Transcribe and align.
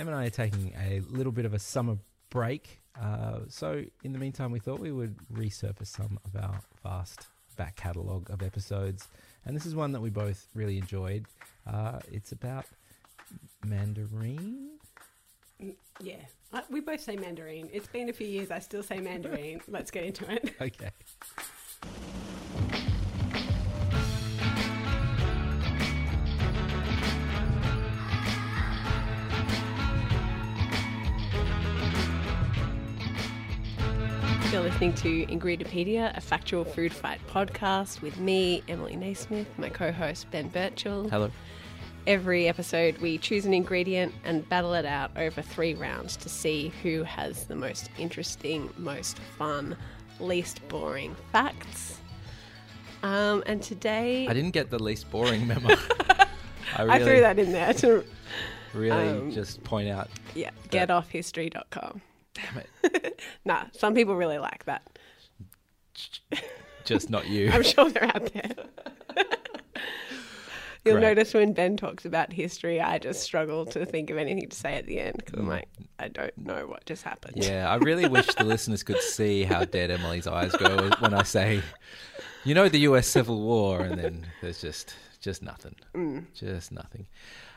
Em 0.00 0.08
and 0.08 0.16
I 0.16 0.24
are 0.24 0.30
taking 0.30 0.72
a 0.80 1.02
little 1.10 1.30
bit 1.30 1.44
of 1.44 1.52
a 1.52 1.58
summer 1.58 1.98
break. 2.30 2.80
Uh, 2.98 3.40
so, 3.48 3.84
in 4.02 4.14
the 4.14 4.18
meantime, 4.18 4.50
we 4.50 4.58
thought 4.58 4.80
we 4.80 4.92
would 4.92 5.14
resurface 5.30 5.88
some 5.88 6.18
of 6.24 6.42
our 6.42 6.58
vast 6.82 7.26
back 7.56 7.76
catalogue 7.76 8.30
of 8.30 8.42
episodes. 8.42 9.08
And 9.44 9.54
this 9.54 9.66
is 9.66 9.74
one 9.74 9.92
that 9.92 10.00
we 10.00 10.08
both 10.08 10.46
really 10.54 10.78
enjoyed. 10.78 11.26
Uh, 11.66 11.98
it's 12.10 12.32
about 12.32 12.64
Mandarin. 13.62 14.70
Yeah. 16.00 16.14
We 16.70 16.80
both 16.80 17.02
say 17.02 17.16
mandarin. 17.16 17.68
It's 17.70 17.86
been 17.86 18.08
a 18.08 18.14
few 18.14 18.26
years. 18.26 18.50
I 18.50 18.60
still 18.60 18.82
say 18.82 19.00
mandarin. 19.00 19.60
Let's 19.68 19.90
get 19.90 20.04
into 20.04 20.32
it. 20.32 20.54
Okay. 20.62 20.90
You're 34.50 34.62
listening 34.62 34.94
to 34.94 35.26
Ingredipedia, 35.26 36.16
a 36.16 36.20
factual 36.20 36.64
food 36.64 36.92
fight 36.92 37.20
podcast 37.28 38.02
with 38.02 38.18
me, 38.18 38.64
Emily 38.66 38.96
Naismith, 38.96 39.46
my 39.56 39.68
co 39.68 39.92
host, 39.92 40.28
Ben 40.32 40.48
Birchall. 40.48 41.08
Hello. 41.08 41.30
Every 42.08 42.48
episode, 42.48 42.98
we 42.98 43.16
choose 43.16 43.46
an 43.46 43.54
ingredient 43.54 44.12
and 44.24 44.46
battle 44.48 44.74
it 44.74 44.84
out 44.84 45.12
over 45.16 45.40
three 45.40 45.74
rounds 45.74 46.16
to 46.16 46.28
see 46.28 46.72
who 46.82 47.04
has 47.04 47.44
the 47.44 47.54
most 47.54 47.90
interesting, 47.96 48.68
most 48.76 49.20
fun, 49.38 49.76
least 50.18 50.66
boring 50.66 51.14
facts. 51.30 52.00
Um, 53.04 53.44
and 53.46 53.62
today, 53.62 54.26
I 54.26 54.34
didn't 54.34 54.50
get 54.50 54.68
the 54.68 54.82
least 54.82 55.08
boring 55.12 55.46
memo. 55.46 55.76
I 56.76 56.82
really, 56.82 56.90
I 56.90 57.04
threw 57.04 57.20
that 57.20 57.38
in 57.38 57.52
there 57.52 57.72
to 57.74 58.04
really 58.74 59.08
um, 59.10 59.30
just 59.30 59.62
point 59.62 59.88
out. 59.88 60.08
yeah, 60.34 60.50
getoffhistory.com. 60.70 62.00
Damn 62.42 62.62
it. 62.92 63.20
Nah, 63.44 63.64
some 63.72 63.94
people 63.94 64.16
really 64.16 64.38
like 64.38 64.64
that. 64.64 64.98
Just 66.84 67.10
not 67.10 67.26
you. 67.28 67.50
I'm 67.52 67.62
sure 67.62 67.90
they're 67.90 68.04
out 68.04 68.32
there. 68.32 68.50
You'll 70.84 70.94
Great. 70.94 71.02
notice 71.16 71.34
when 71.34 71.52
Ben 71.52 71.76
talks 71.76 72.06
about 72.06 72.32
history, 72.32 72.80
I 72.80 72.98
just 72.98 73.20
struggle 73.22 73.66
to 73.66 73.84
think 73.84 74.08
of 74.08 74.16
anything 74.16 74.48
to 74.48 74.56
say 74.56 74.76
at 74.76 74.86
the 74.86 74.98
end 74.98 75.16
because 75.18 75.38
I'm 75.38 75.46
like, 75.46 75.68
I 75.98 76.08
don't 76.08 76.36
know 76.38 76.66
what 76.66 76.86
just 76.86 77.02
happened. 77.02 77.36
Mm. 77.36 77.48
Yeah, 77.48 77.70
I 77.70 77.74
really 77.76 78.08
wish 78.08 78.26
the 78.34 78.44
listeners 78.44 78.82
could 78.82 78.98
see 79.02 79.42
how 79.44 79.66
dead 79.66 79.90
Emily's 79.90 80.26
eyes 80.26 80.52
go 80.52 80.88
when 81.00 81.12
I 81.12 81.22
say, 81.24 81.60
you 82.44 82.54
know, 82.54 82.70
the 82.70 82.78
U.S. 82.80 83.06
Civil 83.06 83.42
War, 83.42 83.82
and 83.82 83.98
then 83.98 84.26
there's 84.40 84.62
just 84.62 84.94
just 85.20 85.42
nothing, 85.42 85.74
Mm. 85.94 86.24
just 86.32 86.72
nothing. 86.72 87.06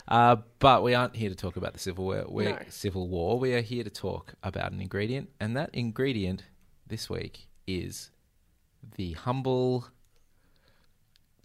Uh, 0.07 0.37
but 0.59 0.83
we 0.83 0.93
aren't 0.93 1.15
here 1.15 1.29
to 1.29 1.35
talk 1.35 1.55
about 1.55 1.73
the 1.73 1.79
Civil 1.79 2.05
War. 2.05 2.25
We're, 2.27 2.49
No. 2.51 2.59
Civil 2.69 3.07
War. 3.07 3.39
We 3.39 3.53
are 3.53 3.61
here 3.61 3.83
to 3.83 3.89
talk 3.89 4.33
about 4.43 4.71
an 4.71 4.81
ingredient, 4.81 5.29
and 5.39 5.55
that 5.55 5.69
ingredient 5.73 6.43
this 6.87 7.09
week 7.09 7.47
is 7.67 8.11
the 8.95 9.13
humble. 9.13 9.87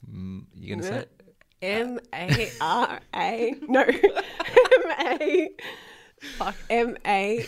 Mm, 0.09 0.45
you 0.57 0.75
gonna 0.75 0.83
say? 0.87 0.97
it? 0.99 1.11
M 1.63 1.99
A 2.15 2.51
R 2.61 3.01
A. 3.15 3.55
No. 3.69 3.83
M 3.83 5.21
A. 5.21 5.49
Fuck. 6.37 6.55
M 6.71 6.97
A. 7.07 7.47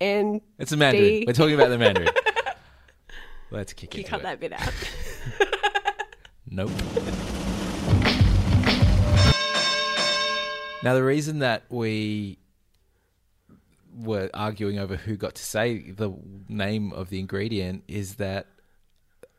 N. 0.00 0.40
It's 0.58 0.72
a 0.72 0.76
Mandarin. 0.76 1.04
D. 1.04 1.24
We're 1.26 1.32
talking 1.32 1.54
about 1.54 1.68
the 1.70 1.78
Mandarin. 1.78 2.10
Let's 3.50 3.72
kick 3.72 3.94
it. 3.94 3.98
You 3.98 4.04
cut 4.04 4.20
it. 4.20 4.22
that 4.24 4.40
bit 4.40 4.52
out. 4.52 4.72
Nope. 6.50 6.70
now, 10.88 10.94
the 10.94 11.04
reason 11.04 11.40
that 11.40 11.64
we 11.68 12.38
were 13.94 14.30
arguing 14.32 14.78
over 14.78 14.96
who 14.96 15.18
got 15.18 15.34
to 15.34 15.44
say 15.44 15.90
the 15.90 16.10
name 16.48 16.94
of 16.94 17.10
the 17.10 17.18
ingredient 17.18 17.84
is 17.88 18.14
that 18.14 18.46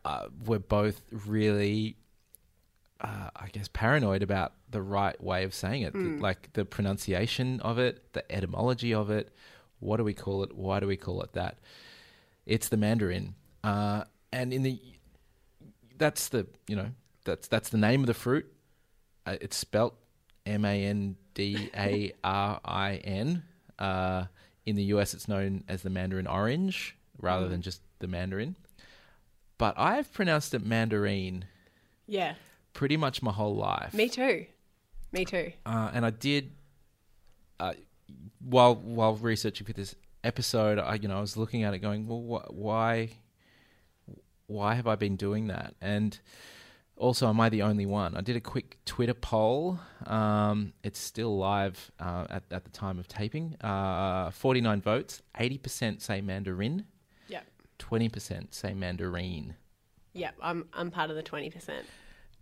uh, 0.05 0.27
we're 0.45 0.59
both 0.59 1.01
really, 1.11 1.97
uh, 3.01 3.31
I 3.35 3.47
guess, 3.51 3.67
paranoid 3.67 4.21
about 4.21 4.53
the 4.69 4.83
right 4.83 5.19
way 5.23 5.43
of 5.43 5.55
saying 5.55 5.81
it, 5.81 5.95
like 6.21 6.53
the 6.53 6.65
pronunciation 6.65 7.59
of 7.61 7.79
it, 7.79 8.13
the 8.13 8.31
etymology 8.31 8.93
of 8.93 9.09
it. 9.09 9.33
What 9.79 9.97
do 9.97 10.03
we 10.03 10.13
call 10.13 10.43
it? 10.43 10.55
Why 10.55 10.79
do 10.79 10.85
we 10.85 10.97
call 10.97 11.23
it 11.23 11.33
that? 11.33 11.57
It's 12.45 12.69
the 12.69 12.77
Mandarin, 12.77 13.33
uh, 13.63 14.03
and 14.31 14.53
in 14.53 14.61
the 14.61 14.79
that's 15.97 16.29
the 16.29 16.45
you 16.67 16.75
know 16.75 16.91
that's 17.25 17.47
that's 17.47 17.69
the 17.69 17.79
name 17.79 18.01
of 18.01 18.05
the 18.05 18.13
fruit. 18.13 18.45
Uh, 19.25 19.37
it's 19.41 19.57
spelt 19.57 19.95
M 20.49 20.65
A 20.65 20.83
N 20.85 21.15
D 21.33 21.69
A 21.75 22.11
R 22.23 22.59
I 22.65 22.95
N. 22.95 23.43
Uh, 23.77 24.25
in 24.65 24.75
the 24.75 24.83
US, 24.95 25.13
it's 25.13 25.27
known 25.27 25.63
as 25.67 25.81
the 25.83 25.89
Mandarin 25.89 26.27
orange 26.27 26.95
rather 27.19 27.47
than 27.47 27.61
just 27.61 27.81
the 27.99 28.07
Mandarin. 28.07 28.55
But 29.57 29.75
I've 29.77 30.11
pronounced 30.13 30.53
it 30.53 30.65
Mandarin 30.65 31.45
Yeah. 32.07 32.35
pretty 32.73 32.97
much 32.97 33.21
my 33.21 33.31
whole 33.31 33.55
life. 33.55 33.93
Me 33.93 34.07
too. 34.09 34.45
Me 35.11 35.25
too. 35.25 35.51
Uh, 35.65 35.91
and 35.93 36.05
I 36.05 36.11
did 36.11 36.51
uh, 37.59 37.73
while 38.39 38.75
while 38.75 39.15
researching 39.15 39.65
for 39.65 39.73
this 39.73 39.95
episode. 40.23 40.77
I 40.79 40.95
you 40.95 41.07
know 41.07 41.17
I 41.17 41.21
was 41.21 41.35
looking 41.35 41.63
at 41.63 41.73
it, 41.73 41.79
going, 41.79 42.07
well, 42.07 42.41
wh- 42.41 42.53
why 42.53 43.09
why 44.47 44.75
have 44.75 44.87
I 44.87 44.95
been 44.95 45.15
doing 45.15 45.47
that? 45.47 45.75
And 45.81 46.17
also, 46.99 47.27
am 47.29 47.39
I 47.39 47.49
the 47.49 47.61
only 47.63 47.85
one? 47.85 48.15
I 48.15 48.21
did 48.21 48.35
a 48.35 48.41
quick 48.41 48.77
Twitter 48.85 49.13
poll. 49.13 49.79
Um, 50.05 50.73
it's 50.83 50.99
still 50.99 51.37
live 51.37 51.91
uh, 51.99 52.27
at 52.29 52.43
at 52.51 52.65
the 52.65 52.69
time 52.69 52.99
of 52.99 53.07
taping. 53.07 53.55
Uh, 53.61 54.29
Forty 54.31 54.61
nine 54.61 54.81
votes. 54.81 55.21
Eighty 55.39 55.57
percent 55.57 56.01
say 56.01 56.21
Mandarin. 56.21 56.85
Yep. 57.29 57.45
Twenty 57.77 58.09
percent 58.09 58.53
say 58.53 58.73
Mandarin. 58.73 59.55
Yep. 60.13 60.35
I'm 60.41 60.67
I'm 60.73 60.91
part 60.91 61.09
of 61.09 61.15
the 61.15 61.23
twenty 61.23 61.49
percent. 61.49 61.85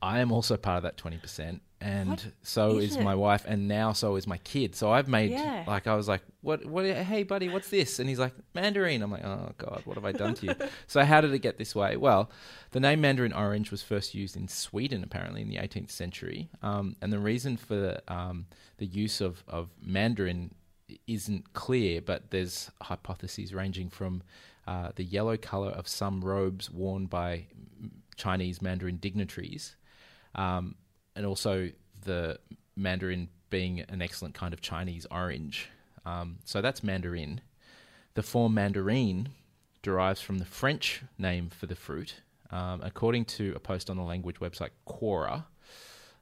I 0.02 0.20
am 0.20 0.32
also 0.32 0.58
part 0.58 0.78
of 0.78 0.84
that 0.84 0.98
twenty 0.98 1.18
percent, 1.18 1.62
and 1.82 2.10
What 2.12 2.24
so 2.44 2.78
is 2.78 2.96
is 2.96 3.04
my 3.04 3.16
wife, 3.16 3.46
and 3.48 3.68
now 3.68 3.94
so 3.94 4.16
is 4.16 4.28
my 4.28 4.38
kid. 4.38 4.76
So 4.76 4.92
I've 4.92 5.08
made 5.08 5.32
Yeah. 5.32 5.64
like 5.68 5.88
I 5.88 5.96
was 5.96 6.08
like, 6.08 6.22
"What? 6.42 6.66
What? 6.66 6.86
Hey, 6.86 7.24
buddy, 7.24 7.50
what's 7.50 7.70
this?" 7.70 7.98
And 8.00 8.08
he's 8.08 8.20
like, 8.20 8.34
"Mandarin." 8.54 9.02
I'm 9.02 9.12
like, 9.12 9.26
"Oh 9.26 9.54
God, 9.58 9.82
what 9.86 9.96
have 9.96 10.06
I 10.06 10.12
done 10.12 10.36
to 10.36 10.46
you?" 10.48 10.56
so 10.88 11.04
how 11.04 11.20
did 11.22 11.34
it 11.34 11.40
get 11.40 11.58
this 11.58 11.74
way? 11.74 11.98
Well, 11.98 12.30
the 12.72 12.80
name 12.80 13.02
Mandarin 13.02 13.34
orange 13.34 13.72
was 13.72 13.82
first 13.82 14.14
used 14.14 14.36
in 14.38 14.48
Sweden, 14.48 15.04
apparently 15.04 15.42
in 15.42 15.50
the 15.50 15.58
18th 15.58 15.90
century, 15.92 16.50
um, 16.62 16.96
and 17.02 17.12
the 17.12 17.20
reason 17.20 17.58
for 17.58 18.00
um, 18.08 18.46
the 18.78 18.86
use 18.86 19.20
of 19.20 19.44
of 19.48 19.70
Mandarin 19.82 20.54
isn't 21.08 21.54
clear, 21.54 22.02
but 22.02 22.30
there's 22.32 22.72
hypotheses 22.84 23.54
ranging 23.54 23.90
from 23.90 24.22
uh, 24.68 24.92
the 24.96 25.04
yellow 25.04 25.38
color 25.38 25.70
of 25.72 25.88
some 25.88 26.24
robes 26.24 26.70
worn 26.72 27.08
by 27.08 27.48
Chinese 28.16 28.62
Mandarin 28.62 28.98
dignitaries, 28.98 29.76
um, 30.38 30.76
and 31.16 31.26
also 31.26 31.70
the 32.04 32.40
Mandarin 32.76 33.30
being 33.50 33.82
an 33.82 34.02
excellent 34.02 34.36
kind 34.36 34.54
of 34.54 34.62
Chinese 34.62 35.06
orange. 35.10 35.70
Um, 36.06 36.40
so 36.46 36.62
that's 36.62 36.84
Mandarin. 36.84 37.42
The 38.14 38.24
form 38.24 38.54
Mandarin 38.54 39.30
derives 39.82 40.22
from 40.22 40.38
the 40.38 40.46
French 40.46 41.02
name 41.18 41.50
for 41.50 41.66
the 41.66 41.76
fruit. 41.76 42.16
Um, 42.50 42.82
according 42.82 43.26
to 43.26 43.54
a 43.56 43.60
post 43.60 43.90
on 43.90 43.98
the 43.98 44.04
language 44.04 44.40
website 44.40 44.70
Quora, 44.88 45.46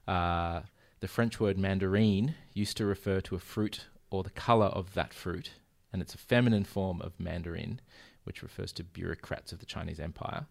uh, 0.08 0.60
the 1.00 1.08
French 1.08 1.38
word 1.38 1.58
mandarin 1.58 2.34
used 2.52 2.76
to 2.78 2.86
refer 2.86 3.20
to 3.20 3.34
a 3.34 3.38
fruit 3.38 3.86
or 4.10 4.22
the 4.22 4.30
color 4.30 4.66
of 4.66 4.94
that 4.94 5.12
fruit, 5.12 5.50
and 5.92 6.00
it's 6.00 6.14
a 6.14 6.18
feminine 6.18 6.64
form 6.64 7.00
of 7.02 7.18
Mandarin, 7.18 7.80
which 8.24 8.42
refers 8.42 8.72
to 8.72 8.84
bureaucrats 8.84 9.52
of 9.52 9.58
the 9.58 9.66
Chinese 9.66 10.00
Empire, 10.00 10.46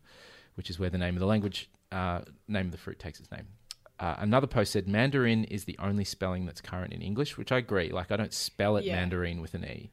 which 0.55 0.69
is 0.69 0.79
where 0.79 0.89
the 0.89 0.97
name 0.97 1.15
of 1.15 1.19
the 1.19 1.25
language, 1.25 1.69
uh, 1.95 2.21
name 2.47 2.65
of 2.67 2.71
the 2.71 2.77
fruit 2.77 2.99
takes 2.99 3.19
its 3.19 3.31
name. 3.31 3.47
Uh, 3.99 4.15
another 4.17 4.47
post 4.47 4.73
said 4.73 4.87
Mandarin 4.87 5.45
is 5.45 5.63
the 5.63 5.77
only 5.79 6.03
spelling 6.03 6.45
that's 6.45 6.59
current 6.61 6.91
in 6.93 7.01
English, 7.01 7.37
which 7.37 7.51
I 7.51 7.57
agree. 7.59 7.89
Like 7.91 8.11
I 8.11 8.17
don't 8.17 8.33
spell 8.33 8.75
it 8.77 8.83
Yeah. 8.83 8.95
Mandarin 8.95 9.39
with 9.41 9.53
an 9.53 9.63
e. 9.65 9.91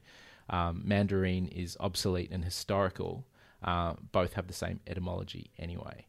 Um, 0.49 0.81
Mandarin 0.83 1.47
is 1.47 1.77
obsolete 1.79 2.29
and 2.31 2.43
historical. 2.43 3.25
Uh, 3.63 3.93
both 4.11 4.33
have 4.33 4.47
the 4.47 4.53
same 4.53 4.81
etymology 4.87 5.51
anyway. 5.57 6.05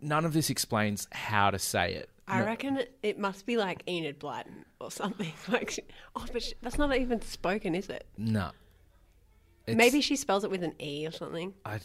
None 0.00 0.24
of 0.24 0.32
this 0.32 0.50
explains 0.50 1.06
how 1.12 1.50
to 1.50 1.58
say 1.58 1.94
it. 1.94 2.08
I 2.28 2.38
No- 2.40 2.46
reckon 2.46 2.78
it, 3.02 3.18
must 3.18 3.46
be 3.46 3.56
like 3.56 3.82
Enid 3.88 4.18
Blyton 4.20 4.64
or 4.80 4.90
something. 4.90 5.32
Like, 5.48 5.78
oh, 6.14 6.24
but 6.32 6.42
that's 6.62 6.78
not 6.78 6.96
even 6.96 7.20
spoken, 7.20 7.74
is 7.74 7.88
it? 7.88 8.06
No. 8.16 8.52
It's- 9.66 9.76
Maybe 9.76 10.00
she 10.00 10.16
spells 10.16 10.44
it 10.44 10.50
with 10.50 10.62
an 10.62 10.74
E 10.80 11.06
or 11.06 11.10
something. 11.12 11.54
I, 11.64 11.78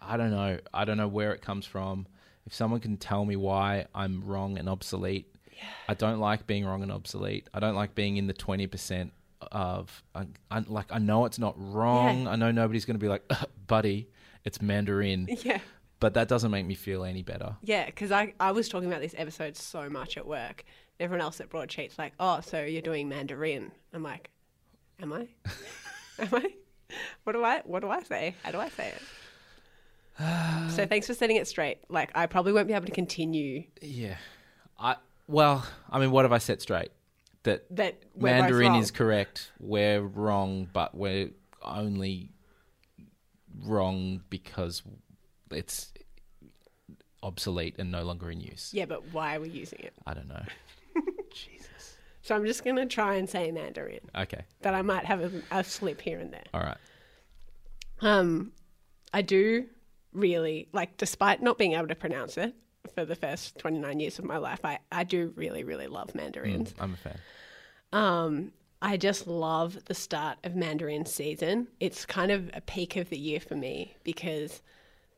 I 0.00 0.16
don't 0.16 0.30
know. 0.30 0.58
I 0.72 0.84
don't 0.84 0.96
know 0.96 1.08
where 1.08 1.32
it 1.32 1.42
comes 1.42 1.66
from. 1.66 2.06
If 2.46 2.54
someone 2.54 2.80
can 2.80 2.96
tell 2.96 3.24
me 3.24 3.36
why 3.36 3.86
I'm 3.94 4.22
wrong 4.24 4.56
and 4.58 4.68
obsolete, 4.68 5.26
I 5.88 5.94
don't 5.94 6.18
like 6.20 6.46
being 6.46 6.64
wrong 6.64 6.82
and 6.82 6.90
obsolete. 6.92 7.48
I 7.52 7.60
don't 7.60 7.74
like 7.74 7.94
being 7.94 8.16
in 8.16 8.26
the 8.26 8.32
twenty 8.32 8.66
percent 8.66 9.12
of. 9.52 10.02
I, 10.14 10.26
I, 10.50 10.60
like 10.60 10.86
I 10.90 10.98
know 10.98 11.24
it's 11.26 11.38
not 11.38 11.54
wrong. 11.58 12.22
Yeah. 12.22 12.30
I 12.30 12.36
know 12.36 12.50
nobody's 12.52 12.84
going 12.84 12.94
to 12.94 13.00
be 13.02 13.08
like, 13.08 13.30
buddy, 13.66 14.08
it's 14.44 14.62
Mandarin. 14.62 15.28
Yeah. 15.42 15.58
but 16.00 16.14
that 16.14 16.28
doesn't 16.28 16.50
make 16.52 16.64
me 16.64 16.74
feel 16.74 17.04
any 17.04 17.22
better. 17.22 17.56
Yeah, 17.62 17.86
because 17.86 18.12
I, 18.12 18.32
I 18.38 18.52
was 18.52 18.68
talking 18.68 18.88
about 18.88 19.00
this 19.02 19.14
episode 19.18 19.56
so 19.56 19.90
much 19.90 20.16
at 20.16 20.26
work. 20.26 20.64
Everyone 21.00 21.20
else 21.20 21.40
at 21.40 21.50
Broadsheet's 21.50 21.98
like, 21.98 22.12
oh, 22.20 22.40
so 22.40 22.62
you're 22.62 22.80
doing 22.82 23.08
Mandarin. 23.08 23.72
I'm 23.92 24.02
like, 24.04 24.30
am 25.02 25.12
I? 25.12 25.26
am 26.20 26.28
I? 26.32 26.54
What 27.24 27.32
do 27.32 27.44
I 27.44 27.60
what 27.64 27.80
do 27.80 27.90
I 27.90 28.02
say? 28.02 28.34
How 28.42 28.50
do 28.50 28.58
I 28.58 28.68
say 28.70 28.88
it? 28.88 29.02
so 30.70 30.86
thanks 30.86 31.06
for 31.06 31.14
setting 31.14 31.36
it 31.36 31.46
straight. 31.46 31.78
Like 31.88 32.10
I 32.14 32.26
probably 32.26 32.52
won't 32.52 32.68
be 32.68 32.74
able 32.74 32.86
to 32.86 32.92
continue 32.92 33.64
Yeah. 33.82 34.16
I 34.78 34.96
well, 35.26 35.66
I 35.90 35.98
mean, 35.98 36.10
what 36.10 36.24
have 36.24 36.32
I 36.32 36.38
set 36.38 36.62
straight? 36.62 36.90
That 37.42 37.64
that 37.76 38.02
Mandarin 38.16 38.76
is 38.76 38.90
correct. 38.90 39.52
We're 39.60 40.00
wrong, 40.00 40.68
but 40.72 40.94
we're 40.94 41.30
only 41.62 42.30
wrong 43.64 44.22
because 44.30 44.82
it's 45.50 45.92
obsolete 47.22 47.76
and 47.78 47.90
no 47.90 48.02
longer 48.02 48.30
in 48.30 48.40
use. 48.40 48.70
Yeah, 48.72 48.86
but 48.86 49.12
why 49.12 49.36
are 49.36 49.40
we 49.40 49.50
using 49.50 49.80
it? 49.80 49.92
I 50.06 50.14
don't 50.14 50.28
know. 50.28 50.44
Jesus. 51.30 51.97
So 52.28 52.34
I'm 52.34 52.44
just 52.44 52.62
gonna 52.62 52.84
try 52.84 53.14
and 53.14 53.26
say 53.26 53.50
Mandarin. 53.50 54.00
Okay. 54.14 54.42
But 54.60 54.74
I 54.74 54.82
might 54.82 55.06
have 55.06 55.22
a, 55.22 55.42
a 55.50 55.64
slip 55.64 55.98
here 56.02 56.18
and 56.18 56.30
there. 56.30 56.44
All 56.52 56.60
right. 56.60 56.76
Um, 58.02 58.52
I 59.14 59.22
do 59.22 59.64
really 60.12 60.68
like, 60.74 60.98
despite 60.98 61.40
not 61.40 61.56
being 61.56 61.72
able 61.72 61.88
to 61.88 61.94
pronounce 61.94 62.36
it 62.36 62.54
for 62.94 63.06
the 63.06 63.14
first 63.14 63.56
29 63.56 63.98
years 63.98 64.18
of 64.18 64.26
my 64.26 64.36
life, 64.36 64.62
I, 64.62 64.78
I 64.92 65.04
do 65.04 65.32
really, 65.36 65.64
really 65.64 65.86
love 65.86 66.14
mandarins. 66.14 66.74
I'm 66.78 66.92
a 66.92 66.96
fan. 66.98 67.18
Um, 67.94 68.52
I 68.82 68.98
just 68.98 69.26
love 69.26 69.78
the 69.86 69.94
start 69.94 70.36
of 70.44 70.54
mandarin 70.54 71.06
season. 71.06 71.68
It's 71.80 72.04
kind 72.04 72.30
of 72.30 72.50
a 72.52 72.60
peak 72.60 72.96
of 72.96 73.08
the 73.08 73.16
year 73.16 73.40
for 73.40 73.54
me 73.54 73.94
because 74.04 74.60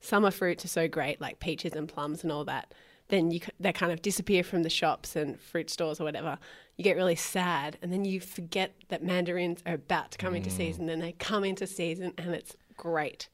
summer 0.01 0.31
fruits 0.31 0.65
are 0.65 0.69
so 0.69 0.87
great, 0.87 1.21
like 1.21 1.41
peaches 1.41 1.73
and 1.73 1.89
plums 1.89 2.23
and 2.23 2.31
all 2.31 2.45
that. 2.45 2.73
Then 3.11 3.31
you 3.31 3.41
they 3.59 3.73
kind 3.73 3.93
of 3.93 4.03
disappear 4.03 4.43
from 4.43 4.62
the 4.62 4.71
shops 4.71 5.17
and 5.17 5.39
fruit 5.39 5.69
stores 5.69 6.01
or 6.01 6.05
whatever. 6.05 6.39
You 6.77 6.85
get 6.85 6.97
really 6.97 7.17
sad, 7.17 7.77
and 7.83 7.93
then 7.93 8.05
you 8.05 8.21
forget 8.21 8.75
that 8.89 9.03
mandarins 9.03 9.62
are 9.67 9.75
about 9.75 10.12
to 10.12 10.19
come 10.19 10.35
into 10.35 10.49
season. 10.49 10.87
Then 10.87 11.01
they 11.01 11.12
come 11.12 11.45
into 11.45 11.67
season, 11.67 12.15
and 12.17 12.35
it's 12.35 12.57
great. 12.77 13.29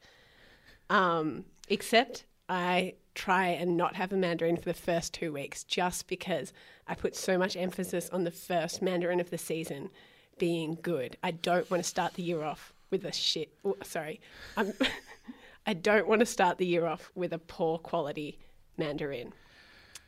Um, 0.89 1.45
except 1.69 2.25
I 2.49 2.95
try 3.15 3.47
and 3.47 3.77
not 3.77 3.95
have 3.95 4.11
a 4.11 4.17
mandarin 4.17 4.57
for 4.57 4.65
the 4.65 4.73
first 4.73 5.13
two 5.13 5.33
weeks 5.33 5.63
just 5.63 6.07
because 6.07 6.53
I 6.87 6.95
put 6.95 7.15
so 7.15 7.37
much 7.37 7.55
emphasis 7.55 8.09
on 8.11 8.23
the 8.23 8.31
first 8.31 8.81
mandarin 8.81 9.19
of 9.19 9.29
the 9.29 9.37
season 9.37 9.89
being 10.37 10.77
good. 10.81 11.17
I 11.23 11.31
don't 11.31 11.69
want 11.69 11.83
to 11.83 11.89
start 11.89 12.13
the 12.13 12.23
year 12.23 12.43
off 12.43 12.73
with 12.89 13.05
a 13.05 13.11
shit. 13.11 13.49
oh, 13.65 13.75
sorry, 13.83 14.21
I'm, 14.55 14.73
I 15.65 15.73
don't 15.73 16.07
want 16.07 16.19
to 16.19 16.25
start 16.25 16.57
the 16.57 16.65
year 16.65 16.85
off 16.85 17.11
with 17.15 17.33
a 17.33 17.39
poor 17.39 17.77
quality 17.77 18.39
mandarin. 18.77 19.33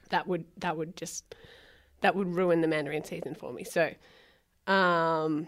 That 0.09 0.27
would 0.27 0.45
that 0.57 0.77
would 0.77 0.95
just 0.95 1.35
that 2.01 2.15
would 2.15 2.27
ruin 2.27 2.61
the 2.61 2.67
mandarin 2.67 3.03
season 3.03 3.35
for 3.35 3.51
me. 3.51 3.63
So, 3.63 3.93
um, 4.67 5.47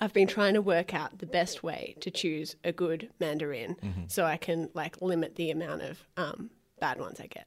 I've 0.00 0.12
been 0.12 0.26
trying 0.26 0.54
to 0.54 0.62
work 0.62 0.94
out 0.94 1.18
the 1.18 1.26
best 1.26 1.62
way 1.62 1.94
to 2.00 2.10
choose 2.10 2.56
a 2.64 2.72
good 2.72 3.10
mandarin 3.20 3.76
so 4.08 4.24
I 4.24 4.38
can 4.38 4.70
like 4.72 5.00
limit 5.02 5.36
the 5.36 5.50
amount 5.50 5.82
of 5.82 6.06
um, 6.16 6.50
bad 6.80 6.98
ones 6.98 7.20
I 7.20 7.26
get. 7.26 7.46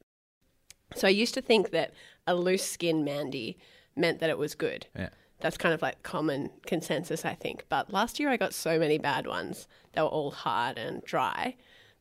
So 0.95 1.07
I 1.07 1.11
used 1.11 1.33
to 1.33 1.41
think 1.41 1.71
that 1.71 1.93
a 2.27 2.35
loose 2.35 2.63
skin 2.63 3.03
mandy 3.03 3.57
meant 3.95 4.19
that 4.19 4.29
it 4.29 4.37
was 4.37 4.53
good. 4.53 4.85
Yeah. 4.95 5.09
That's 5.39 5.57
kind 5.57 5.73
of 5.73 5.81
like 5.81 6.03
common 6.03 6.51
consensus, 6.65 7.25
I 7.25 7.33
think. 7.33 7.65
But 7.69 7.91
last 7.91 8.19
year 8.19 8.29
I 8.29 8.37
got 8.37 8.53
so 8.53 8.77
many 8.77 8.99
bad 8.99 9.25
ones 9.25 9.67
that 9.93 10.03
were 10.03 10.09
all 10.09 10.31
hard 10.31 10.77
and 10.77 11.03
dry 11.03 11.55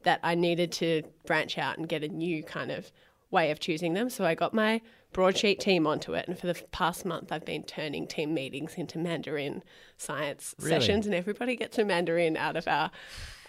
that 0.04 0.20
I 0.22 0.34
needed 0.34 0.70
to 0.72 1.02
branch 1.26 1.56
out 1.56 1.78
and 1.78 1.88
get 1.88 2.04
a 2.04 2.08
new 2.08 2.42
kind 2.42 2.70
of 2.70 2.92
way 3.32 3.50
of 3.50 3.58
choosing 3.58 3.94
them. 3.94 4.08
So 4.10 4.24
I 4.24 4.34
got 4.36 4.54
my 4.54 4.80
broadsheet 5.12 5.58
team 5.58 5.86
onto 5.86 6.14
it. 6.14 6.28
And 6.28 6.38
for 6.38 6.46
the 6.46 6.54
past 6.70 7.04
month, 7.04 7.32
I've 7.32 7.44
been 7.44 7.64
turning 7.64 8.06
team 8.06 8.32
meetings 8.32 8.74
into 8.76 8.98
Mandarin 8.98 9.62
science 9.96 10.54
Really? 10.58 10.70
sessions, 10.70 11.06
and 11.06 11.14
everybody 11.14 11.56
gets 11.56 11.78
a 11.78 11.84
Mandarin 11.84 12.36
out 12.36 12.56
of 12.56 12.68
our 12.68 12.90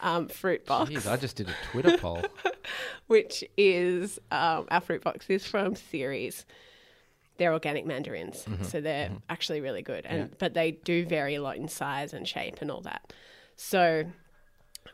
um, 0.02 0.28
fruit 0.28 0.66
box 0.66 0.90
Jeez, 0.90 1.10
I 1.10 1.16
just 1.16 1.36
did 1.38 1.48
a 1.50 1.54
Twitter 1.72 1.98
poll. 2.02 2.22
which 3.08 3.44
is 3.56 4.20
um, 4.32 4.68
our 4.72 4.82
fruit 4.82 5.04
box 5.04 5.26
is 5.30 5.46
from 5.46 5.76
CERES. 5.76 6.44
They're 7.38 7.54
organic 7.54 7.86
mandarins, 7.86 8.46
so 8.62 8.80
they're 8.80 9.10
actually 9.28 9.60
really 9.60 9.82
good, 9.82 10.06
and 10.06 10.38
but 10.38 10.54
they 10.54 10.72
do 10.72 11.04
vary 11.04 11.34
a 11.34 11.42
lot 11.42 11.58
in 11.58 11.68
size 11.68 12.14
and 12.14 12.28
shape 12.28 12.58
and 12.62 12.70
all 12.70 12.82
that. 12.82 13.12
So, 13.56 14.06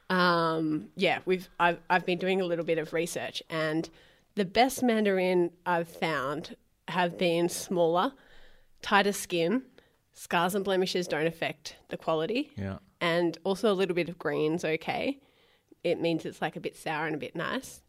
um, 0.10 0.88
yeah, 0.96 1.20
we've 1.26 1.50
I've 1.60 1.80
I've 1.90 2.06
been 2.06 2.18
doing 2.18 2.40
a 2.40 2.46
little 2.46 2.64
bit 2.64 2.78
of 2.78 2.94
research, 2.94 3.44
and 3.50 3.90
the 4.40 4.46
best 4.46 4.82
mandarin 4.82 5.52
I've 5.66 5.88
found 5.88 6.56
have 6.88 7.18
been 7.18 7.50
smaller, 7.50 8.14
tighter 8.82 9.12
skin. 9.14 9.64
Scars 10.14 10.56
and 10.56 10.66
blemishes 10.66 11.08
don't 11.08 11.28
affect 11.28 11.76
the 11.90 11.98
quality 11.98 12.52
Yeah. 12.58 12.80
and 13.00 13.38
also 13.46 13.72
a 13.72 13.74
little 13.76 13.96
bit 13.96 14.10
of 14.10 14.18
green's 14.18 14.66
okay. 14.66 15.20
It 15.84 16.02
means 16.02 16.26
it's 16.26 16.42
like 16.42 16.56
a 16.58 16.60
bit 16.60 16.76
sour 16.76 17.06
and 17.06 17.16
a 17.16 17.20
bit 17.20 17.36
nice. 17.36 17.82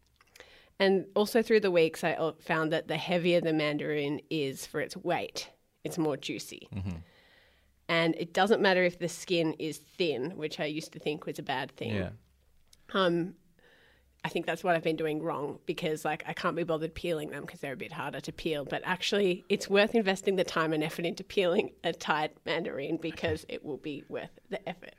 And 0.79 1.05
also 1.15 1.41
through 1.41 1.59
the 1.59 1.71
weeks, 1.71 2.03
I 2.03 2.15
found 2.39 2.71
that 2.71 2.87
the 2.87 2.97
heavier 2.97 3.41
the 3.41 3.51
mandarin 3.53 4.21
is 4.29 4.65
for 4.65 4.79
its 4.79 4.95
weight, 4.95 5.49
it's 5.83 5.97
more 5.97 6.15
juicy. 6.17 6.67
And 7.89 8.15
it 8.15 8.33
doesn't 8.33 8.61
matter 8.61 8.83
if 8.83 8.97
the 8.97 9.09
skin 9.09 9.53
is 9.59 9.77
thin, 9.77 10.37
which 10.37 10.59
I 10.59 10.65
used 10.65 10.93
to 10.93 10.99
think 10.99 11.25
was 11.25 11.37
a 11.39 11.43
bad 11.43 11.71
thing. 11.75 11.95
Yeah. 11.95 12.09
Um, 12.93 13.35
I 14.23 14.29
think 14.29 14.45
that's 14.45 14.63
what 14.63 14.75
I've 14.75 14.83
been 14.83 14.95
doing 14.97 15.21
wrong 15.21 15.57
because 15.65 16.05
like 16.05 16.23
I 16.27 16.33
can't 16.33 16.55
be 16.55 16.63
bothered 16.63 16.93
peeling 16.93 17.31
them 17.31 17.41
because 17.41 17.59
they're 17.59 17.73
a 17.73 17.77
bit 17.77 17.91
harder 17.91 18.19
to 18.21 18.31
peel. 18.31 18.65
But 18.65 18.81
actually, 18.85 19.43
it's 19.49 19.67
worth 19.69 19.95
investing 19.95 20.35
the 20.35 20.43
time 20.43 20.73
and 20.73 20.83
effort 20.83 21.05
into 21.05 21.23
peeling 21.23 21.71
a 21.83 21.91
tight 21.91 22.31
mandarin 22.45 22.97
because 22.97 23.45
it 23.49 23.65
will 23.65 23.77
be 23.77 24.03
worth 24.09 24.29
the 24.49 24.67
effort. 24.69 24.93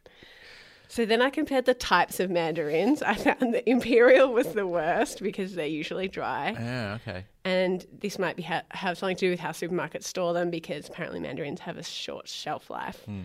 So 0.88 1.06
then 1.06 1.22
I 1.22 1.30
compared 1.30 1.64
the 1.64 1.72
types 1.72 2.20
of 2.20 2.30
mandarins. 2.30 3.00
I 3.02 3.14
found 3.14 3.54
the 3.54 3.66
imperial 3.70 4.32
was 4.32 4.48
the 4.52 4.66
worst 4.66 5.22
because 5.22 5.54
they're 5.54 5.66
usually 5.66 6.06
dry, 6.08 6.50
Yeah. 6.50 6.98
Okay. 7.00 7.24
and 7.44 7.86
this 8.00 8.18
might 8.18 8.36
be 8.36 8.42
ha- 8.42 8.64
have 8.72 8.98
something 8.98 9.16
to 9.16 9.26
do 9.26 9.30
with 9.30 9.40
how 9.40 9.52
supermarkets 9.52 10.04
store 10.04 10.34
them 10.34 10.50
because 10.50 10.88
apparently 10.88 11.18
mandarins 11.20 11.60
have 11.60 11.78
a 11.78 11.82
short 11.82 12.28
shelf 12.28 12.68
life. 12.68 13.02
Hmm. 13.06 13.22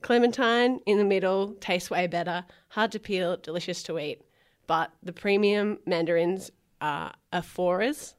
Clementine 0.00 0.80
in 0.86 0.96
the 0.96 1.04
middle 1.04 1.52
tastes 1.60 1.90
way 1.90 2.06
better, 2.06 2.46
hard 2.68 2.90
to 2.92 2.98
peel, 2.98 3.36
delicious 3.36 3.82
to 3.82 3.98
eat. 3.98 4.22
But 4.70 4.92
the 5.02 5.12
premium 5.12 5.80
mandarins 5.84 6.52
are 6.80 7.12
Afourers, 7.32 8.14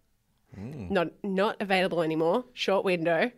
not 0.57 1.07
not 1.23 1.55
available 1.61 2.01
anymore. 2.01 2.43
Short 2.51 2.83
window, 2.83 3.31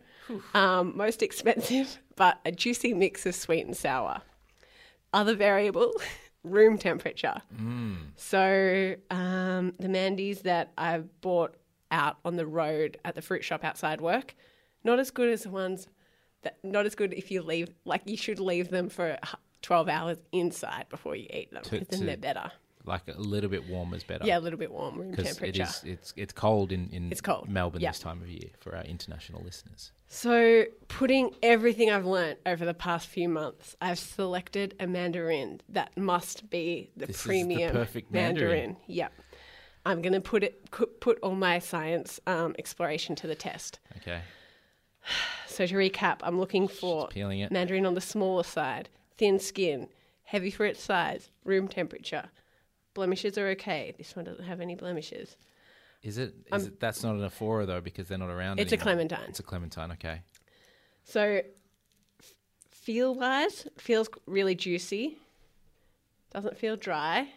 um, 0.52 0.96
most 0.96 1.22
expensive, 1.22 2.00
but 2.16 2.40
a 2.44 2.50
juicy 2.50 2.92
mix 2.92 3.24
of 3.24 3.36
sweet 3.36 3.66
and 3.66 3.76
sour. 3.76 4.22
Other 5.12 5.36
variable, 5.36 5.92
room 6.42 6.76
temperature. 6.76 7.40
So 8.16 8.96
um, 9.12 9.74
the 9.78 9.86
mandis 9.86 10.42
that 10.42 10.72
I've 10.76 11.20
bought 11.20 11.54
out 11.92 12.16
on 12.24 12.34
the 12.34 12.46
road 12.48 12.98
at 13.04 13.14
the 13.14 13.22
fruit 13.22 13.44
shop 13.44 13.62
outside 13.62 14.00
work, 14.00 14.34
not 14.82 14.98
as 14.98 15.12
good 15.12 15.28
as 15.28 15.44
the 15.44 15.50
ones 15.50 15.86
that 16.42 16.56
not 16.64 16.84
as 16.84 16.96
good 16.96 17.12
if 17.14 17.30
you 17.30 17.42
leave 17.42 17.68
like 17.84 18.02
you 18.06 18.16
should 18.16 18.40
leave 18.40 18.70
them 18.70 18.88
for 18.88 19.16
12 19.62 19.88
hours 19.88 20.18
inside 20.32 20.86
before 20.88 21.14
you 21.14 21.28
eat 21.32 21.52
them 21.52 21.62
To- 21.62 21.78
then 21.78 22.00
to- 22.00 22.04
they're 22.06 22.16
better. 22.16 22.50
Like 22.86 23.02
a 23.08 23.18
little 23.18 23.48
bit 23.48 23.68
warm 23.68 23.94
is 23.94 24.04
better. 24.04 24.26
Yeah, 24.26 24.38
a 24.38 24.40
little 24.40 24.58
bit 24.58 24.70
warm 24.70 24.98
room 24.98 25.14
temperature. 25.14 25.62
is, 25.62 25.82
it's 25.84 26.12
it's 26.16 26.32
cold 26.32 26.70
in, 26.70 26.90
in 26.90 27.10
It's 27.10 27.22
cold, 27.22 27.48
Melbourne 27.48 27.80
yeah. 27.80 27.90
this 27.90 27.98
time 27.98 28.20
of 28.20 28.28
year 28.28 28.50
for 28.60 28.76
our 28.76 28.84
international 28.84 29.42
listeners. 29.42 29.92
So, 30.06 30.64
putting 30.88 31.30
everything 31.42 31.90
I've 31.90 32.04
learnt 32.04 32.38
over 32.44 32.64
the 32.64 32.74
past 32.74 33.08
few 33.08 33.28
months, 33.28 33.74
I've 33.80 33.98
selected 33.98 34.74
a 34.78 34.86
mandarin 34.86 35.62
that 35.70 35.96
must 35.96 36.50
be 36.50 36.90
the 36.96 37.06
This 37.06 37.16
is 37.16 37.22
the 37.22 37.28
premium 37.28 37.72
perfect 37.72 38.12
mandarin. 38.12 38.76
Yep. 38.86 39.12
I'm 39.86 40.02
going 40.02 40.12
to 40.12 40.20
put 40.20 40.42
it 40.44 40.70
put 40.70 41.18
all 41.22 41.34
my 41.34 41.58
science 41.58 42.20
um, 42.26 42.54
exploration 42.58 43.14
to 43.16 43.26
the 43.26 43.34
test. 43.34 43.78
Okay. 43.98 44.20
So 45.46 45.66
to 45.66 45.74
recap, 45.74 46.18
I'm 46.22 46.38
looking 46.40 46.66
for 46.66 47.08
peeling 47.08 47.40
it. 47.40 47.52
mandarin 47.52 47.86
on 47.86 47.94
the 47.94 48.00
smaller 48.00 48.42
side, 48.42 48.88
thin 49.16 49.38
skin, 49.38 49.88
heavy 50.24 50.50
for 50.50 50.64
its 50.66 50.82
size, 50.82 51.30
room 51.44 51.68
temperature. 51.68 52.30
Blemishes 52.94 53.36
are 53.38 53.48
okay. 53.48 53.94
This 53.98 54.14
one 54.14 54.24
doesn't 54.24 54.44
have 54.44 54.60
any 54.60 54.74
blemishes. 54.76 55.36
Is 56.02 56.18
it? 56.18 56.34
Is 56.52 56.52
um, 56.52 56.68
it? 56.68 56.80
That's 56.80 57.02
not 57.02 57.16
an 57.16 57.24
Afourer 57.24 57.66
though, 57.66 57.80
because 57.80 58.08
they're 58.08 58.18
not 58.18 58.30
around. 58.30 58.60
It's 58.60 58.72
a 58.72 58.76
clementine. 58.76 59.24
It's 59.28 59.40
a 59.40 59.42
clementine. 59.42 59.92
Okay. 59.92 60.20
So, 61.02 61.40
f- 62.20 62.34
feel 62.70 63.14
wise, 63.14 63.66
feels 63.78 64.08
really 64.26 64.54
juicy. 64.54 65.18
Doesn't 66.32 66.56
feel 66.56 66.76
dry. 66.76 67.28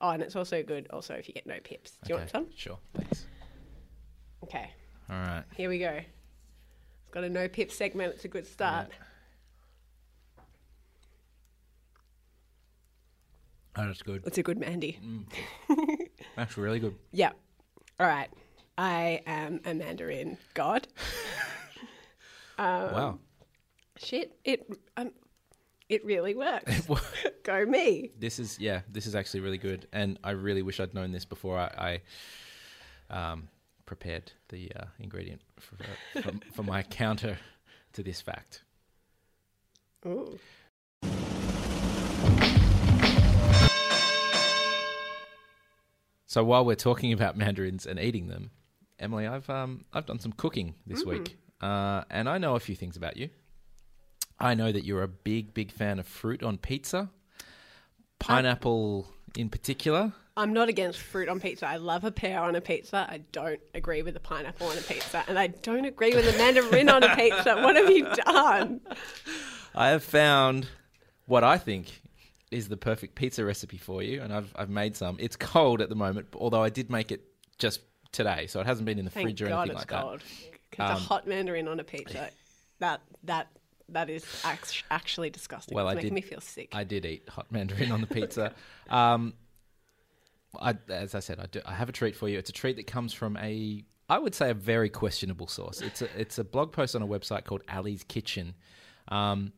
Oh, 0.00 0.10
and 0.10 0.22
it's 0.22 0.36
also 0.36 0.62
good. 0.62 0.86
Also, 0.90 1.14
if 1.14 1.28
you 1.28 1.34
get 1.34 1.46
no 1.46 1.58
pips. 1.62 1.98
Do 2.04 2.12
you 2.12 2.18
want 2.18 2.30
some? 2.30 2.46
Sure. 2.56 2.78
Thanks. 2.94 3.26
Okay, 4.42 4.70
All 5.08 5.16
right. 5.16 5.44
here 5.56 5.70
we 5.70 5.78
go. 5.78 5.88
It's 5.88 7.10
got 7.10 7.24
a 7.24 7.30
no 7.30 7.48
pip 7.48 7.70
segment. 7.72 8.14
It's 8.14 8.24
a 8.26 8.28
good 8.28 8.46
start. 8.46 8.88
Oh, 13.76 13.86
that's 13.86 14.02
good. 14.02 14.22
It's 14.26 14.38
a 14.38 14.42
good 14.42 14.58
Mandy. 14.58 14.98
Mm. 15.04 16.08
That's 16.36 16.56
really 16.56 16.78
good. 16.78 16.94
Yeah. 17.12 17.32
All 17.98 18.06
right. 18.06 18.28
I 18.78 19.20
am 19.26 19.60
a 19.64 19.74
Mandarin 19.74 20.38
god. 20.54 20.88
Um, 22.56 22.92
wow. 22.92 23.18
Shit, 23.96 24.38
it 24.44 24.64
um, 24.96 25.10
it 25.88 26.04
really 26.04 26.36
works. 26.36 26.88
Go 27.42 27.66
me. 27.66 28.12
This 28.16 28.38
is 28.38 28.60
yeah, 28.60 28.82
this 28.88 29.06
is 29.06 29.16
actually 29.16 29.40
really 29.40 29.58
good, 29.58 29.88
and 29.92 30.20
I 30.22 30.30
really 30.30 30.62
wish 30.62 30.78
I'd 30.78 30.94
known 30.94 31.10
this 31.10 31.24
before 31.24 31.58
I, 31.58 32.00
I 33.10 33.30
um, 33.32 33.48
prepared 33.86 34.30
the 34.50 34.70
uh, 34.76 34.84
ingredient 35.00 35.40
for, 35.58 36.22
for, 36.22 36.32
for 36.54 36.62
my 36.62 36.84
counter 36.84 37.38
to 37.94 38.04
this 38.04 38.20
fact. 38.20 38.62
Ooh. 40.06 40.38
So 46.34 46.42
while 46.42 46.64
we're 46.64 46.74
talking 46.74 47.12
about 47.12 47.36
mandarins 47.44 47.86
and 47.86 48.00
eating 48.00 48.26
them, 48.26 48.50
Emily, 48.98 49.24
I've 49.24 49.48
um, 49.48 49.84
I've 49.92 50.04
done 50.04 50.18
some 50.18 50.32
cooking 50.32 50.74
this 50.84 51.04
Mm. 51.04 51.06
week, 51.06 51.36
uh, 51.60 52.02
and 52.10 52.28
I 52.28 52.38
know 52.38 52.56
a 52.56 52.60
few 52.60 52.74
things 52.74 52.96
about 52.96 53.16
you. 53.16 53.30
I 54.40 54.54
know 54.54 54.72
that 54.72 54.84
you're 54.84 55.04
a 55.04 55.08
big, 55.08 55.54
big 55.54 55.70
fan 55.70 56.00
of 56.00 56.08
fruit 56.08 56.42
on 56.42 56.58
pizza, 56.58 57.08
pineapple 58.18 59.06
in 59.36 59.48
particular. 59.48 60.12
I'm 60.36 60.52
not 60.52 60.68
against 60.68 60.98
fruit 60.98 61.28
on 61.28 61.38
pizza. 61.38 61.68
I 61.68 61.76
love 61.76 62.02
a 62.02 62.10
pear 62.10 62.40
on 62.40 62.56
a 62.56 62.60
pizza. 62.60 63.06
I 63.08 63.18
don't 63.30 63.60
agree 63.72 64.02
with 64.02 64.16
a 64.16 64.20
pineapple 64.20 64.66
on 64.66 64.76
a 64.76 64.80
pizza, 64.80 65.22
and 65.28 65.38
I 65.38 65.46
don't 65.46 65.84
agree 65.84 66.16
with 66.16 66.26
a 66.34 66.36
mandarin 66.36 66.88
on 66.88 67.04
a 67.04 67.14
pizza. 67.14 67.54
What 67.62 67.76
have 67.76 67.88
you 67.88 68.12
done? 68.26 68.80
I 69.72 69.90
have 69.90 70.02
found 70.02 70.66
what 71.26 71.44
I 71.44 71.58
think 71.58 72.00
is 72.54 72.68
the 72.68 72.76
perfect 72.76 73.14
pizza 73.14 73.44
recipe 73.44 73.78
for 73.78 74.02
you, 74.02 74.22
and 74.22 74.32
I've 74.32 74.52
I've 74.56 74.70
made 74.70 74.96
some. 74.96 75.16
It's 75.20 75.36
cold 75.36 75.80
at 75.82 75.88
the 75.88 75.94
moment, 75.94 76.28
although 76.34 76.62
I 76.62 76.70
did 76.70 76.90
make 76.90 77.10
it 77.12 77.22
just 77.58 77.80
today, 78.12 78.46
so 78.46 78.60
it 78.60 78.66
hasn't 78.66 78.86
been 78.86 78.98
in 78.98 79.04
the 79.04 79.10
Thank 79.10 79.26
fridge 79.26 79.42
or 79.42 79.48
God 79.48 79.62
anything 79.68 79.80
it's 79.82 79.90
like 79.90 80.00
cold. 80.02 80.22
'Cause 80.72 80.90
Um, 80.90 80.96
a 80.96 81.00
hot 81.00 81.26
mandarin 81.26 81.68
on 81.68 81.80
a 81.80 81.84
pizza. 81.84 82.30
That 82.80 83.02
that 83.22 83.46
that 83.90 84.10
is 84.10 84.24
actually 84.90 85.30
disgusting. 85.30 85.74
Well, 85.76 85.86
it's 85.88 85.92
I 85.92 85.94
making 85.96 86.08
did- 86.10 86.14
me 86.14 86.20
feel 86.22 86.40
sick. 86.40 86.70
I 86.74 86.82
did 86.84 87.04
eat 87.06 87.28
hot 87.28 87.52
mandarin 87.52 87.92
on 87.92 88.00
the 88.00 88.06
pizza. 88.18 88.52
Um, 88.90 89.34
I, 90.60 90.76
as 90.88 91.14
I 91.14 91.20
said, 91.20 91.38
I, 91.40 91.46
do, 91.46 91.60
I 91.64 91.72
have 91.74 91.88
a 91.88 91.92
treat 91.92 92.16
for 92.16 92.28
you. 92.28 92.38
It's 92.38 92.50
a 92.50 92.52
treat 92.52 92.76
that 92.76 92.86
comes 92.86 93.12
from 93.12 93.36
a, 93.36 93.84
I 94.08 94.18
would 94.18 94.34
say, 94.34 94.50
a 94.50 94.54
very 94.54 94.88
questionable 94.90 95.46
source. 95.46 95.80
It's 95.80 96.02
a 96.02 96.08
it's 96.20 96.38
a 96.38 96.44
blog 96.44 96.72
post 96.72 96.94
on 96.96 97.02
a 97.02 97.06
website 97.06 97.44
called 97.44 97.62
Ali's 97.72 98.02
Kitchen, 98.04 98.54
um, 99.08 99.52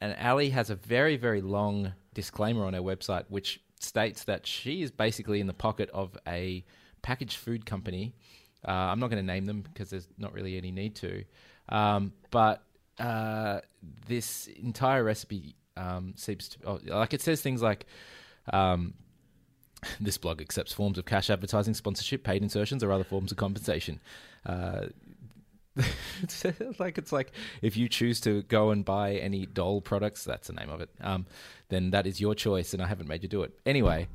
and 0.00 0.16
Ali 0.20 0.50
has 0.50 0.70
a 0.70 0.74
very 0.74 1.16
very 1.16 1.40
long 1.42 1.92
disclaimer 2.14 2.64
on 2.64 2.74
her 2.74 2.80
website 2.80 3.24
which 3.28 3.60
states 3.80 4.24
that 4.24 4.46
she 4.46 4.82
is 4.82 4.90
basically 4.90 5.40
in 5.40 5.46
the 5.46 5.54
pocket 5.54 5.90
of 5.92 6.16
a 6.26 6.64
packaged 7.02 7.36
food 7.36 7.66
company. 7.66 8.14
Uh, 8.66 8.72
I'm 8.72 8.98
not 8.98 9.10
going 9.10 9.24
to 9.24 9.26
name 9.26 9.44
them 9.44 9.60
because 9.60 9.90
there's 9.90 10.08
not 10.16 10.32
really 10.32 10.56
any 10.56 10.70
need 10.70 10.94
to, 10.96 11.24
um, 11.68 12.12
but 12.30 12.62
uh, 12.98 13.60
this 14.06 14.46
entire 14.46 15.04
recipe 15.04 15.54
um, 15.76 16.14
seems 16.16 16.48
to 16.50 16.58
oh, 16.66 16.80
like 16.86 17.12
it 17.14 17.20
says 17.20 17.40
things 17.40 17.62
like. 17.62 17.86
Um, 18.52 18.94
this 20.00 20.16
blog 20.16 20.40
accepts 20.40 20.72
forms 20.72 20.96
of 20.96 21.04
cash 21.04 21.28
advertising, 21.28 21.74
sponsorship, 21.74 22.24
paid 22.24 22.42
insertions, 22.42 22.82
or 22.82 22.90
other 22.90 23.04
forms 23.04 23.30
of 23.30 23.36
compensation. 23.36 24.00
Uh, 24.46 24.86
it's 26.22 26.44
like 26.78 26.98
it's 26.98 27.12
like 27.12 27.32
if 27.62 27.76
you 27.76 27.88
choose 27.88 28.20
to 28.22 28.42
go 28.42 28.70
and 28.70 28.84
buy 28.84 29.14
any 29.14 29.46
Dole 29.46 29.80
products, 29.80 30.24
that's 30.24 30.48
the 30.48 30.52
name 30.52 30.70
of 30.70 30.80
it. 30.80 30.90
Um, 31.00 31.26
then 31.68 31.90
that 31.90 32.06
is 32.06 32.20
your 32.20 32.34
choice, 32.34 32.72
and 32.74 32.82
I 32.82 32.86
haven't 32.86 33.08
made 33.08 33.22
you 33.22 33.28
do 33.28 33.42
it. 33.42 33.58
Anyway, 33.66 34.08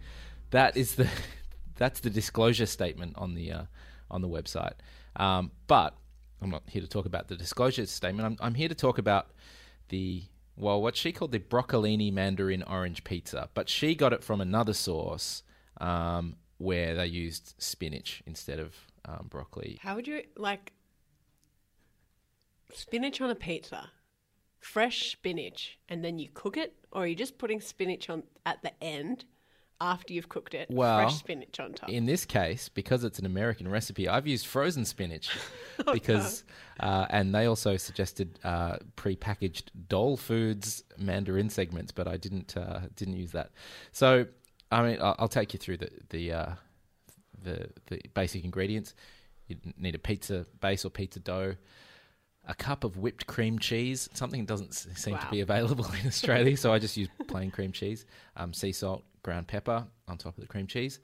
that 0.51 0.77
is 0.77 0.95
the 0.95 1.09
that's 1.75 1.99
the 1.99 2.09
disclosure 2.09 2.65
statement 2.65 3.13
on 3.17 3.35
the 3.35 3.51
uh, 3.51 3.63
on 4.09 4.21
the 4.21 4.29
website. 4.29 4.73
Um, 5.15 5.51
but 5.67 5.95
I'm 6.41 6.49
not 6.49 6.63
here 6.67 6.81
to 6.81 6.87
talk 6.87 7.05
about 7.05 7.27
the 7.27 7.35
disclosure 7.35 7.85
statement. 7.85 8.25
I'm, 8.25 8.37
I'm 8.39 8.55
here 8.55 8.69
to 8.69 8.75
talk 8.75 8.97
about 8.97 9.27
the 9.89 10.23
well, 10.55 10.81
what 10.81 10.95
she 10.95 11.11
called 11.11 11.31
the 11.31 11.39
broccolini 11.39 12.11
mandarin 12.11 12.63
orange 12.63 13.03
pizza, 13.03 13.49
but 13.53 13.69
she 13.69 13.95
got 13.95 14.11
it 14.11 14.23
from 14.23 14.41
another 14.41 14.73
source 14.73 15.43
um, 15.79 16.35
where 16.57 16.95
they 16.95 17.05
used 17.05 17.55
spinach 17.57 18.21
instead 18.25 18.59
of 18.59 18.75
um, 19.05 19.27
broccoli. 19.29 19.79
How 19.81 19.95
would 19.95 20.07
you 20.07 20.23
like 20.35 20.73
spinach 22.73 23.21
on 23.21 23.29
a 23.29 23.35
pizza? 23.35 23.89
Fresh 24.59 25.11
spinach, 25.11 25.79
and 25.87 26.03
then 26.03 26.19
you 26.19 26.29
cook 26.33 26.57
it, 26.57 26.73
or 26.91 27.03
are 27.03 27.07
you 27.07 27.15
just 27.15 27.37
putting 27.37 27.61
spinach 27.61 28.09
on 28.09 28.23
at 28.45 28.61
the 28.61 28.71
end 28.83 29.25
after 29.81 30.13
you've 30.13 30.29
cooked 30.29 30.53
it? 30.53 30.67
Well, 30.69 30.97
fresh 30.97 31.15
spinach 31.15 31.59
on 31.59 31.73
top. 31.73 31.89
In 31.89 32.05
this 32.05 32.25
case, 32.25 32.69
because 32.69 33.03
it's 33.03 33.19
an 33.19 33.25
American 33.25 33.67
recipe, 33.67 34.07
I've 34.07 34.27
used 34.27 34.45
frozen 34.45 34.85
spinach 34.85 35.29
because, 35.93 36.43
uh, 36.79 37.05
and 37.09 37.33
they 37.33 37.45
also 37.45 37.77
suggested 37.77 38.39
uh, 38.43 38.77
pre-packaged 38.95 39.71
Dole 39.87 40.17
Foods 40.17 40.83
Mandarin 40.97 41.49
segments, 41.49 41.91
but 41.91 42.07
I 42.07 42.17
didn't 42.17 42.57
uh, 42.57 42.81
didn't 42.95 43.15
use 43.15 43.31
that. 43.31 43.51
So, 43.91 44.25
I 44.71 44.83
mean, 44.83 44.97
I'll, 45.01 45.15
I'll 45.19 45.27
take 45.27 45.53
you 45.53 45.59
through 45.59 45.77
the 45.77 45.89
the, 46.09 46.33
uh, 46.33 46.51
the 47.41 47.69
the 47.87 48.01
basic 48.13 48.43
ingredients. 48.43 48.93
You 49.47 49.55
need 49.77 49.95
a 49.95 49.99
pizza 49.99 50.45
base 50.59 50.85
or 50.85 50.89
pizza 50.89 51.19
dough. 51.19 51.55
A 52.47 52.55
cup 52.55 52.83
of 52.83 52.97
whipped 52.97 53.27
cream 53.27 53.59
cheese, 53.59 54.09
something 54.13 54.41
that 54.41 54.47
doesn't 54.47 54.73
seem 54.73 55.17
to 55.17 55.27
be 55.29 55.41
available 55.41 55.85
in 56.01 56.07
Australia, 56.07 56.57
so 56.57 56.73
I 56.73 56.79
just 56.79 56.97
use 56.97 57.09
plain 57.27 57.51
cream 57.51 57.71
cheese. 57.71 58.05
Um, 58.35 58.53
sea 58.53 58.71
salt, 58.71 59.03
ground 59.21 59.47
pepper 59.47 59.85
on 60.07 60.17
top 60.17 60.35
of 60.35 60.41
the 60.41 60.47
cream 60.47 60.65
cheese. 60.65 60.99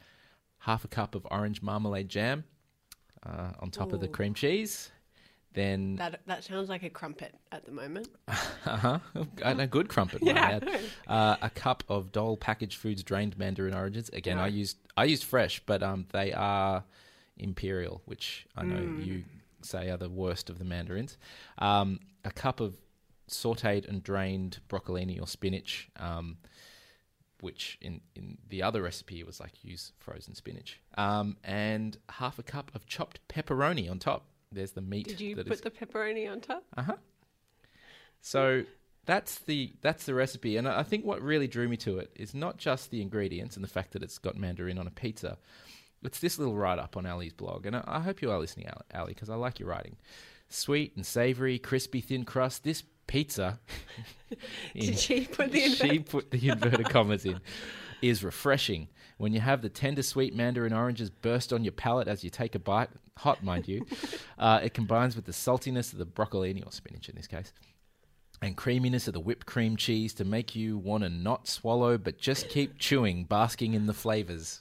Half 0.60 0.86
a 0.86 0.88
cup 0.88 1.14
of 1.14 1.28
orange 1.30 1.62
marmalade 1.62 2.10
jam 2.10 2.46
uh, 3.24 3.52
on 3.60 3.70
top 3.70 3.94
of 3.94 4.00
the 4.00 4.08
cream 4.08 4.34
cheese. 4.34 4.90
Then 5.54 5.96
that 5.98 6.20
that 6.26 6.44
sounds 6.44 6.68
like 6.68 6.84
a 6.84 6.90
crumpet 6.90 7.34
at 7.52 7.66
the 7.66 7.72
moment. 7.72 8.10
uh-huh, 8.28 9.00
a 9.42 9.68
good 9.68 9.88
crumpet, 9.88 10.22
Yeah, 10.24 10.60
Uh, 11.08 11.38
a 11.42 11.50
cup 11.50 11.84
of 11.88 12.12
Dole 12.12 12.36
packaged 12.36 12.78
foods 12.78 13.04
drained 13.04 13.38
mandarin 13.38 13.74
oranges. 13.74 14.10
Again, 14.10 14.38
I 14.38 14.48
used 14.48 14.78
I 14.98 15.06
used 15.06 15.24
fresh, 15.24 15.62
but 15.66 15.82
um, 15.82 16.08
they 16.12 16.34
are 16.34 16.84
imperial, 17.38 18.02
which 18.06 18.48
I 18.56 18.64
know 18.66 18.76
Mm. 18.82 19.06
you 19.06 19.24
say 19.66 19.90
are 19.90 19.98
the 19.98 20.10
worst 20.10 20.50
of 20.50 20.60
the 20.60 20.66
mandarins. 20.66 21.18
Um, 21.58 22.00
a 22.24 22.32
cup 22.32 22.60
of 22.60 22.76
sautéed 23.30 23.88
and 23.88 24.04
drained 24.04 24.60
broccolini 24.70 25.20
or 25.22 25.28
spinach, 25.28 25.90
um, 25.98 26.38
which 27.42 27.78
in, 27.82 28.02
in 28.16 28.38
the 28.50 28.62
other 28.64 28.82
recipe 28.82 29.24
was 29.24 29.40
like 29.40 29.64
use 29.64 29.92
frozen 30.00 30.36
spinach, 30.36 30.80
um, 30.98 31.38
and 31.44 31.98
half 32.10 32.40
a 32.40 32.44
cup 32.44 32.72
of 32.76 32.86
chopped 32.86 33.20
pepperoni 33.28 33.90
on 33.90 34.00
top. 34.00 34.26
There's 34.52 34.72
the 34.72 34.82
meat. 34.82 35.08
Did 35.08 35.20
you 35.22 35.36
that 35.36 35.48
put 35.48 35.56
is- 35.56 35.62
the 35.62 35.72
pepperoni 35.72 36.32
on 36.32 36.40
top? 36.42 36.64
uh 36.78 36.84
huh. 36.84 36.96
So 38.22 38.64
that's 39.06 39.40
the 39.40 39.74
that's 39.82 40.06
the 40.06 40.14
recipe, 40.14 40.58
and 40.58 40.68
I 40.68 40.84
think 40.84 41.06
what 41.06 41.22
really 41.22 41.48
drew 41.48 41.68
me 41.68 41.78
to 41.78 42.00
it 42.00 42.12
is 42.16 42.34
not 42.34 42.58
just 42.58 42.90
the 42.90 43.02
ingredients 43.02 43.56
and 43.56 43.64
the 43.64 43.68
fact 43.70 43.92
that 43.94 44.02
it's 44.02 44.18
got 44.18 44.36
mandarin 44.36 44.78
on 44.78 44.88
a 44.88 44.92
pizza. 44.92 45.38
It's 46.06 46.20
this 46.20 46.38
little 46.40 46.56
write 46.56 46.80
up 46.80 46.98
on 46.98 47.06
Ali's 47.06 47.34
blog, 47.34 47.66
and 47.66 47.76
I, 47.76 47.84
I 47.86 48.00
hope 48.00 48.22
you 48.22 48.32
are 48.32 48.40
listening, 48.40 48.68
Ali- 48.94 49.14
because 49.14 49.30
I 49.30 49.36
like 49.36 49.60
your 49.60 49.70
writing. 49.70 49.98
Sweet 50.50 50.96
and 50.96 51.06
savory, 51.06 51.58
crispy, 51.60 52.02
thin 52.02 52.24
crust. 52.24 52.64
This 52.64 52.84
pizza. 53.08 53.60
in- 54.76 54.86
Did 54.88 55.00
she 55.00 55.26
put 55.26 55.52
the 55.52 55.70
she 55.70 56.00
put 56.00 56.32
the 56.32 56.50
inverted 56.50 56.90
commas 56.90 57.26
in. 57.26 57.40
Is 58.02 58.24
refreshing 58.24 58.88
when 59.18 59.34
you 59.34 59.40
have 59.40 59.62
the 59.62 59.70
tender 59.70 60.04
sweet 60.04 60.36
mandarin 60.36 60.74
oranges 60.74 61.10
burst 61.10 61.52
on 61.54 61.64
your 61.64 61.72
palate 61.72 62.08
as 62.08 62.24
you 62.24 62.30
take 62.30 62.54
a 62.54 62.60
bite. 62.60 62.90
Hot, 63.18 63.44
mind 63.44 63.68
you. 63.68 63.86
Uh, 64.38 64.60
it 64.62 64.74
combines 64.74 65.16
with 65.16 65.24
the 65.24 65.32
saltiness 65.32 65.94
of 65.94 65.98
the 65.98 66.06
broccolini 66.06 66.64
or 66.68 66.70
spinach 66.70 67.08
in 67.08 67.16
this 67.16 67.26
case, 67.26 67.54
and 68.42 68.58
creaminess 68.58 69.08
of 69.08 69.14
the 69.14 69.20
whipped 69.20 69.46
cream 69.46 69.78
cheese 69.78 70.14
to 70.14 70.26
make 70.26 70.58
you 70.58 70.78
want 70.78 71.04
to 71.04 71.10
not 71.10 71.48
swallow 71.48 71.98
but 71.98 72.18
just 72.18 72.50
keep 72.50 72.78
chewing, 72.78 73.24
basking 73.24 73.74
in 73.74 73.86
the 73.86 73.94
flavors. 73.94 74.60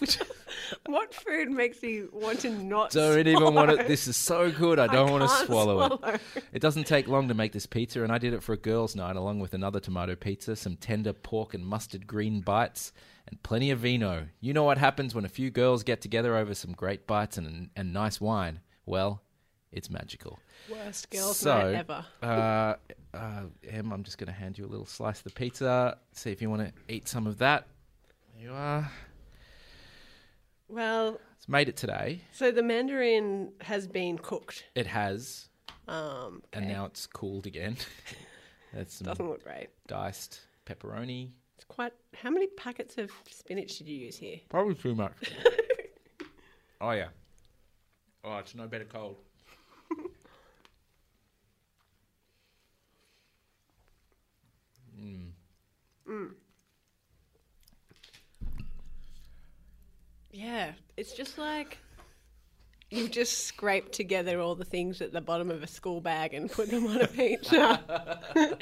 What 0.86 1.14
food 1.14 1.50
makes 1.50 1.82
you 1.82 2.10
want 2.12 2.40
to 2.40 2.50
not? 2.50 2.90
Don't 2.90 3.26
even 3.26 3.54
want 3.54 3.70
it. 3.70 3.86
This 3.86 4.08
is 4.08 4.16
so 4.16 4.50
good. 4.50 4.78
I 4.78 4.86
don't 4.88 5.10
want 5.10 5.22
to 5.22 5.28
can't 5.28 5.46
swallow, 5.46 6.00
it. 6.04 6.20
It 6.52 6.60
doesn't 6.60 6.86
take 6.88 7.06
long 7.06 7.28
to 7.28 7.34
make 7.34 7.52
this 7.52 7.66
pizza, 7.66 8.02
and 8.02 8.10
I 8.12 8.18
did 8.18 8.32
it 8.34 8.42
for 8.42 8.52
a 8.52 8.56
girls' 8.56 8.96
night 8.96 9.14
along 9.16 9.38
with 9.38 9.54
another 9.54 9.78
tomato 9.80 10.16
pizza, 10.16 10.56
some 10.56 10.76
tender 10.76 11.12
pork 11.12 11.54
and 11.54 11.64
mustard 11.64 12.06
green 12.06 12.40
bites, 12.40 12.92
and 13.28 13.40
plenty 13.42 13.70
of 13.70 13.80
vino. 13.80 14.26
You 14.40 14.54
know 14.54 14.64
what 14.64 14.78
happens 14.78 15.14
when 15.14 15.24
a 15.24 15.28
few 15.28 15.50
girls 15.50 15.82
get 15.84 16.00
together 16.00 16.36
over 16.36 16.54
some 16.54 16.72
great 16.72 17.06
bites 17.06 17.38
and, 17.38 17.70
and 17.76 17.92
nice 17.92 18.20
wine? 18.20 18.60
Well, 18.86 19.22
it's 19.72 19.90
magical. 19.90 20.38
Worst 20.70 21.10
girls' 21.10 21.38
So- 21.38 21.72
night 21.72 21.74
ever. 21.76 22.04
Uh, 22.22 22.74
uh, 23.16 23.42
Em, 23.68 23.92
I'm 23.92 24.02
just 24.02 24.18
going 24.18 24.28
to 24.28 24.32
hand 24.38 24.58
you 24.58 24.64
a 24.64 24.68
little 24.68 24.86
slice 24.86 25.18
of 25.18 25.24
the 25.24 25.30
pizza. 25.30 25.98
See 26.12 26.32
if 26.32 26.42
you 26.42 26.50
want 26.50 26.62
to 26.62 26.72
eat 26.92 27.08
some 27.08 27.26
of 27.26 27.38
that. 27.38 27.66
There 28.34 28.44
you 28.48 28.52
are. 28.52 28.90
Well, 30.68 31.20
It's 31.36 31.48
made 31.48 31.68
it 31.68 31.76
today. 31.76 32.22
so 32.32 32.50
the 32.50 32.62
mandarin 32.62 33.52
has 33.60 33.86
been 33.86 34.18
cooked. 34.18 34.64
It 34.74 34.86
has, 34.88 35.48
Um, 35.88 36.42
and 36.52 36.66
now 36.68 36.86
it's 36.86 37.06
cooled 37.06 37.46
again. 37.46 37.76
That's 38.74 38.98
doesn't 38.98 39.24
look 39.26 39.44
great. 39.44 39.68
diced 39.86 40.40
pepperoni. 40.66 41.30
It's 41.54 41.64
quite. 41.64 41.92
How 42.14 42.30
many 42.30 42.48
packets 42.48 42.98
of 42.98 43.10
spinach 43.30 43.78
did 43.78 43.88
you 43.88 43.96
use 43.96 44.16
here? 44.18 44.40
Probably 44.48 44.74
too 44.74 44.94
much. 44.94 45.32
oh 46.80 46.90
yeah. 46.90 47.08
Oh, 48.24 48.38
it's 48.38 48.54
no 48.54 48.66
better 48.66 48.84
cold. 48.84 49.16
Yeah, 60.36 60.72
it's 60.98 61.14
just 61.14 61.38
like 61.38 61.78
you've 62.90 63.10
just 63.10 63.46
scraped 63.46 63.92
together 63.92 64.38
all 64.38 64.54
the 64.54 64.66
things 64.66 65.00
at 65.00 65.10
the 65.12 65.20
bottom 65.22 65.50
of 65.50 65.62
a 65.62 65.66
school 65.66 66.02
bag 66.02 66.34
and 66.34 66.50
put 66.50 66.70
them 66.70 66.86
on 66.88 67.00
a 67.00 67.06
pizza. 67.06 68.20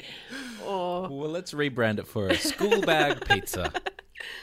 or 0.65 1.01
Well, 1.09 1.29
let's 1.29 1.53
rebrand 1.53 1.99
it 1.99 2.07
for 2.07 2.27
a 2.29 2.37
school 2.37 2.79
bag 2.81 3.25
pizza. 3.27 3.73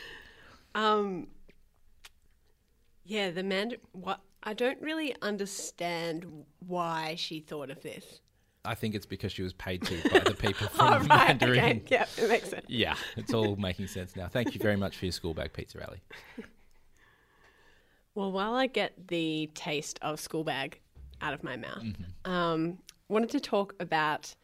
um, 0.74 1.28
yeah, 3.04 3.30
the 3.30 3.42
man. 3.42 3.72
What 3.92 4.20
I 4.42 4.52
don't 4.52 4.80
really 4.82 5.14
understand 5.22 6.26
why 6.66 7.14
she 7.16 7.40
thought 7.40 7.70
of 7.70 7.80
this. 7.82 8.20
I 8.64 8.74
think 8.74 8.94
it's 8.94 9.06
because 9.06 9.32
she 9.32 9.42
was 9.42 9.54
paid 9.54 9.82
to 9.86 10.02
by 10.10 10.18
the 10.18 10.34
people 10.34 10.68
from 10.68 10.86
Oh, 10.86 10.98
right, 10.98 11.08
Mandarin. 11.40 11.58
okay, 11.58 11.82
yeah, 11.88 12.04
it 12.18 12.28
makes 12.28 12.50
sense. 12.50 12.66
Yeah, 12.68 12.94
it's 13.16 13.32
all 13.32 13.56
making 13.56 13.86
sense 13.86 14.16
now. 14.16 14.28
Thank 14.28 14.54
you 14.54 14.60
very 14.60 14.76
much 14.76 14.98
for 14.98 15.06
your 15.06 15.12
school 15.12 15.32
bag 15.32 15.54
pizza 15.54 15.78
rally. 15.78 16.02
Well, 18.14 18.30
while 18.32 18.54
I 18.54 18.66
get 18.66 19.08
the 19.08 19.50
taste 19.54 19.98
of 20.02 20.20
school 20.20 20.44
bag 20.44 20.80
out 21.20 21.32
of 21.32 21.42
my 21.42 21.56
mouth, 21.56 21.84
um, 22.24 22.78
wanted 23.08 23.30
to 23.30 23.40
talk 23.40 23.74
about 23.80 24.34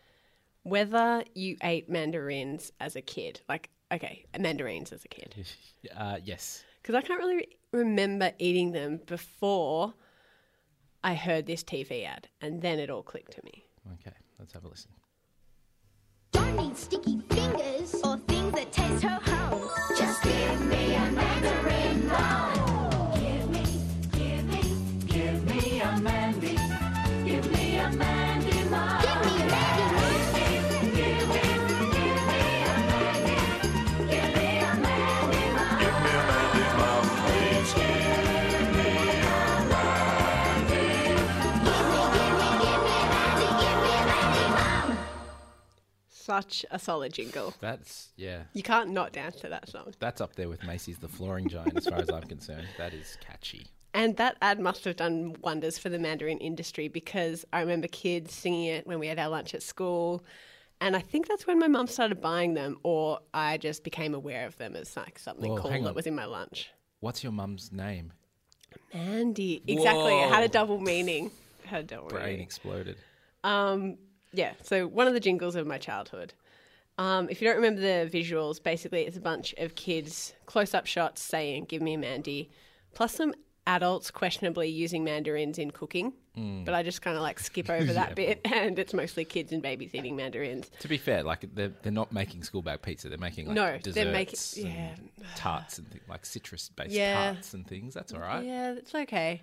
whether 0.63 1.25
you 1.35 1.57
ate 1.63 1.89
mandarins 1.89 2.73
as 2.81 2.97
a 2.97 3.03
kid. 3.03 3.41
Like, 3.49 3.71
okay, 3.93 4.25
mandarins 4.39 4.93
as 4.93 5.05
a 5.05 5.09
kid. 5.09 5.35
Uh, 5.97 6.19
yes. 6.23 6.65
Because 6.83 6.95
I 6.97 7.01
can't 7.03 7.21
really 7.21 7.47
remember 7.73 8.33
eating 8.39 8.73
them 8.73 9.01
before 9.07 9.95
I 11.05 11.15
heard 11.15 11.47
this 11.47 11.63
TV 11.63 12.05
ad, 12.05 12.29
and 12.41 12.61
then 12.61 12.79
it 12.81 12.91
all 12.91 13.03
clicked 13.03 13.33
to 13.33 13.41
me. 13.45 13.65
Okay, 13.95 14.17
let's 14.39 14.53
have 14.53 14.65
a 14.65 14.69
listen. 14.69 14.91
Don't 16.33 16.57
need 16.57 16.77
sticky 16.77 17.21
fingers 17.31 17.95
or 18.05 18.19
things 18.19 18.53
that 18.55 18.73
taste 18.73 19.05
ho 19.05 19.19
ho. 19.23 19.38
Such 46.38 46.64
a 46.71 46.78
solid 46.78 47.12
jingle. 47.12 47.52
That's 47.61 48.11
yeah. 48.16 48.42
You 48.52 48.62
can't 48.62 48.90
not 48.90 49.12
dance 49.12 49.40
to 49.40 49.49
that 49.49 49.68
song. 49.68 49.92
That's 49.99 50.21
up 50.21 50.37
there 50.37 50.49
with 50.49 50.62
Macy's 50.62 50.97
The 50.97 51.09
Flooring 51.09 51.49
Giant, 51.49 51.76
as 51.76 51.87
far 51.87 51.99
as 51.99 52.11
I'm 52.11 52.23
concerned. 52.23 52.68
That 52.78 52.95
is 52.95 53.18
catchy. 53.21 53.66
And 53.92 54.16
that 54.18 54.37
ad 54.40 54.61
must 54.61 54.85
have 54.85 54.95
done 54.95 55.35
wonders 55.42 55.78
for 55.78 55.88
the 55.88 55.99
Mandarin 55.99 56.38
industry 56.38 56.87
because 56.87 57.45
I 57.52 57.59
remember 57.59 57.88
kids 57.88 58.33
singing 58.33 58.66
it 58.66 58.87
when 58.87 59.00
we 59.00 59.09
had 59.09 59.18
our 59.18 59.28
lunch 59.28 59.52
at 59.52 59.64
school. 59.64 60.23
And 60.80 60.95
I 60.95 61.00
think 61.00 61.26
that's 61.26 61.45
when 61.45 61.59
my 61.59 61.66
mum 61.66 61.88
started 61.88 62.21
buying 62.21 62.54
them, 62.54 62.78
or 62.85 63.18
I 63.35 63.57
just 63.59 63.83
became 63.83 64.14
aware 64.14 64.47
of 64.47 64.57
them 64.59 64.76
as 64.76 64.97
like 64.97 65.18
something 65.18 65.50
Whoa, 65.50 65.59
cool 65.59 65.83
that 65.83 65.95
was 65.97 66.07
in 66.07 66.14
my 66.14 66.26
lunch. 66.26 66.71
What's 67.00 67.25
your 67.25 67.33
mum's 67.33 67.73
name? 67.73 68.12
Mandy. 68.95 69.61
Exactly. 69.66 70.21
It 70.21 70.28
had 70.28 70.45
a 70.45 70.49
double 70.49 70.78
meaning. 70.78 71.33
It 71.64 71.66
had 71.66 71.80
a 71.80 71.87
double 71.87 72.09
Brain 72.11 72.26
meaning. 72.26 72.42
exploded. 72.42 72.97
Um, 73.42 73.99
yeah, 74.32 74.52
so 74.62 74.87
one 74.87 75.06
of 75.06 75.14
the 75.14 75.20
jingles 75.20 75.54
of 75.56 75.66
my 75.66 75.78
childhood. 75.78 76.35
Um, 76.99 77.28
if 77.30 77.41
you 77.41 77.47
don't 77.47 77.56
remember 77.56 77.80
the 77.80 78.10
visuals, 78.12 78.60
basically 78.62 79.02
it's 79.02 79.17
a 79.17 79.21
bunch 79.21 79.54
of 79.58 79.75
kids, 79.76 80.34
close 80.47 80.75
up 80.75 80.84
shots 80.86 81.23
saying, 81.23 81.67
Give 81.67 81.80
me 81.80 81.95
a 81.95 81.99
Mandy, 81.99 82.50
plus 82.93 83.14
some 83.14 83.34
adults 83.69 84.10
questionably 84.10 84.69
using 84.69 85.04
mandarins 85.04 85.58
in 85.58 85.71
cooking. 85.71 86.12
But 86.64 86.73
I 86.73 86.84
just 86.84 87.02
kind 87.02 87.17
of 87.17 87.23
like 87.25 87.41
skip 87.41 87.69
over 87.78 87.93
that 87.95 88.14
bit, 88.14 88.41
and 88.52 88.78
it's 88.78 88.95
mostly 88.95 89.25
kids 89.25 89.50
and 89.52 89.60
babies 89.60 89.91
eating 89.93 90.14
mandarins. 90.14 90.71
To 90.80 90.86
be 90.88 90.97
fair, 90.97 91.25
like 91.25 91.52
they're, 91.52 91.73
they're 91.82 91.91
not 91.91 92.12
making 92.12 92.45
school 92.45 92.62
bag 92.62 92.80
pizza. 92.80 93.08
They're 93.08 93.19
making 93.19 93.47
like 93.47 93.56
No, 93.56 93.78
desserts 93.78 93.95
they're 93.97 94.12
making- 94.12 94.67
yeah. 94.67 94.95
tarts 95.34 95.78
and 95.78 95.91
th- 95.91 96.02
like 96.08 96.25
citrus 96.25 96.71
based 96.76 96.93
Yeah. 96.93 97.32
tarts 97.32 97.54
and 97.54 97.67
things. 97.67 97.93
That's 97.93 98.12
all 98.12 98.21
right. 98.21 98.45
Yeah, 98.45 98.73
it's 98.75 98.95
okay. 98.95 99.43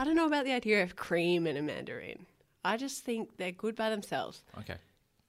I 0.00 0.04
don't 0.04 0.16
know 0.16 0.26
about 0.26 0.44
the 0.44 0.52
idea 0.52 0.82
of 0.82 0.96
cream 0.96 1.46
and 1.46 1.56
a 1.56 1.62
mandarin. 1.62 2.26
I 2.64 2.76
just 2.76 3.04
think 3.04 3.36
they're 3.36 3.52
good 3.52 3.74
by 3.76 3.90
themselves. 3.90 4.42
Okay. 4.58 4.76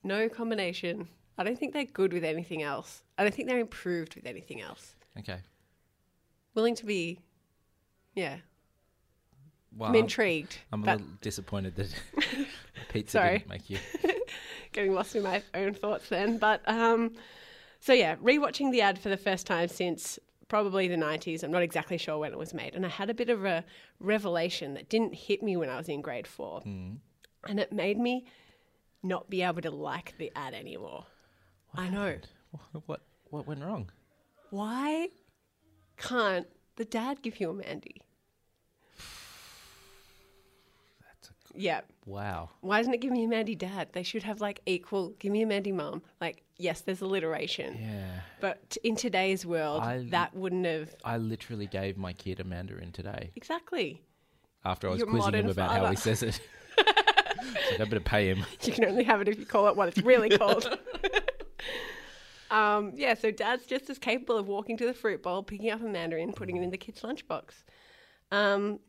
No 0.03 0.29
combination. 0.29 1.07
I 1.37 1.43
don't 1.43 1.57
think 1.57 1.73
they're 1.73 1.85
good 1.85 2.13
with 2.13 2.23
anything 2.23 2.61
else. 2.61 3.03
I 3.17 3.23
don't 3.23 3.33
think 3.33 3.47
they're 3.47 3.59
improved 3.59 4.15
with 4.15 4.25
anything 4.25 4.61
else. 4.61 4.95
Okay. 5.17 5.37
willing 6.55 6.75
to 6.75 6.85
be, 6.85 7.19
yeah, 8.15 8.37
Well, 9.75 9.89
I'm 9.89 9.95
intrigued. 9.95 10.57
I'm 10.71 10.83
a 10.83 10.93
little 10.93 11.07
disappointed 11.21 11.75
that 11.75 11.93
pizza 12.89 13.17
Sorry. 13.17 13.39
didn't 13.39 13.49
make 13.49 13.69
you. 13.69 13.77
getting 14.73 14.93
lost 14.93 15.15
in 15.15 15.23
my 15.23 15.41
own 15.53 15.73
thoughts 15.73 16.09
then. 16.09 16.37
But 16.37 16.61
um, 16.67 17.13
so 17.79 17.93
yeah, 17.93 18.15
rewatching 18.17 18.71
the 18.71 18.81
ad 18.81 18.99
for 18.99 19.09
the 19.09 19.17
first 19.17 19.47
time 19.47 19.67
since 19.67 20.19
probably 20.47 20.87
the 20.87 20.95
90s. 20.95 21.43
I'm 21.43 21.51
not 21.51 21.63
exactly 21.63 21.97
sure 21.97 22.17
when 22.17 22.31
it 22.31 22.37
was 22.37 22.53
made, 22.53 22.75
and 22.75 22.85
I 22.85 22.89
had 22.89 23.09
a 23.09 23.13
bit 23.13 23.29
of 23.29 23.45
a 23.45 23.63
revelation 23.99 24.73
that 24.73 24.89
didn't 24.89 25.13
hit 25.15 25.41
me 25.41 25.57
when 25.57 25.69
I 25.69 25.77
was 25.77 25.87
in 25.89 26.01
grade 26.01 26.27
four, 26.27 26.61
and 27.47 27.59
it 27.59 27.71
made 27.71 27.97
me 27.99 28.25
not 29.01 29.29
be 29.29 29.41
able 29.41 29.61
to 29.61 29.71
like 29.71 30.13
the 30.17 30.31
ad 30.35 30.53
anymore. 30.53 31.05
I 31.75 31.89
know. 31.89 32.17
What- 32.71 32.83
What 32.87 33.01
what 33.29 33.47
went 33.47 33.61
wrong? 33.63 33.89
Why 34.51 35.09
can't 35.97 36.47
the 36.75 36.85
dad 36.85 37.21
give 37.23 37.39
you 37.39 37.49
a 37.49 37.53
Mandy? 37.53 38.01
That's 41.01 41.29
a, 41.29 41.33
Yeah. 41.55 41.81
wow. 42.05 42.49
Why 42.61 42.77
doesn't 42.77 42.93
it 42.93 43.01
give 43.01 43.11
me 43.11 43.23
a 43.23 43.27
Mandy 43.27 43.55
dad? 43.55 43.89
They 43.93 44.03
should 44.03 44.23
have 44.23 44.39
like 44.41 44.61
equal. 44.65 45.09
Give 45.19 45.31
me 45.31 45.41
a 45.41 45.47
Mandy 45.47 45.71
mom. 45.71 46.03
Like 46.21 46.43
yes, 46.57 46.81
there's 46.81 47.01
alliteration, 47.01 47.77
Yeah. 47.81 48.19
but 48.39 48.77
in 48.83 48.95
today's 48.95 49.45
world, 49.45 49.81
I- 49.81 50.05
that 50.11 50.35
wouldn't 50.35 50.65
have 50.65 50.95
I 51.03 51.17
literally 51.17 51.65
gave 51.67 51.97
my 51.97 52.13
kid 52.13 52.39
a 52.39 52.43
mandarin 52.43 52.91
today 52.91 53.31
exactly. 53.35 54.01
after 54.63 54.87
I 54.87 54.91
was 54.91 54.99
Your 54.99 55.07
quizzing 55.07 55.33
him 55.33 55.49
about 55.49 55.71
how 55.71 55.87
he 55.87 55.95
says 55.95 56.21
it. 56.23 56.39
so 57.43 57.75
I 57.81 57.85
better 57.85 57.99
pay 57.99 58.27
him. 58.29 58.45
You 58.63 58.73
can 58.73 58.85
only 58.85 59.03
have 59.03 59.21
it 59.21 59.27
if 59.27 59.39
you 59.39 59.45
call 59.45 59.67
it 59.67 59.75
what 59.75 59.89
it's 59.89 60.01
really 60.01 60.29
called. 60.29 60.77
um, 62.51 62.93
yeah, 62.95 63.13
so 63.13 63.31
dad's 63.31 63.65
just 63.65 63.89
as 63.89 63.97
capable 63.97 64.37
of 64.37 64.47
walking 64.47 64.77
to 64.77 64.85
the 64.85 64.93
fruit 64.93 65.21
bowl, 65.21 65.43
picking 65.43 65.69
up 65.69 65.81
a 65.81 65.85
mandarin, 65.85 66.33
putting 66.33 66.57
it 66.57 66.63
in 66.63 66.69
the 66.69 66.77
kid's 66.77 67.01
lunchbox. 67.01 67.63
Um, 68.31 68.79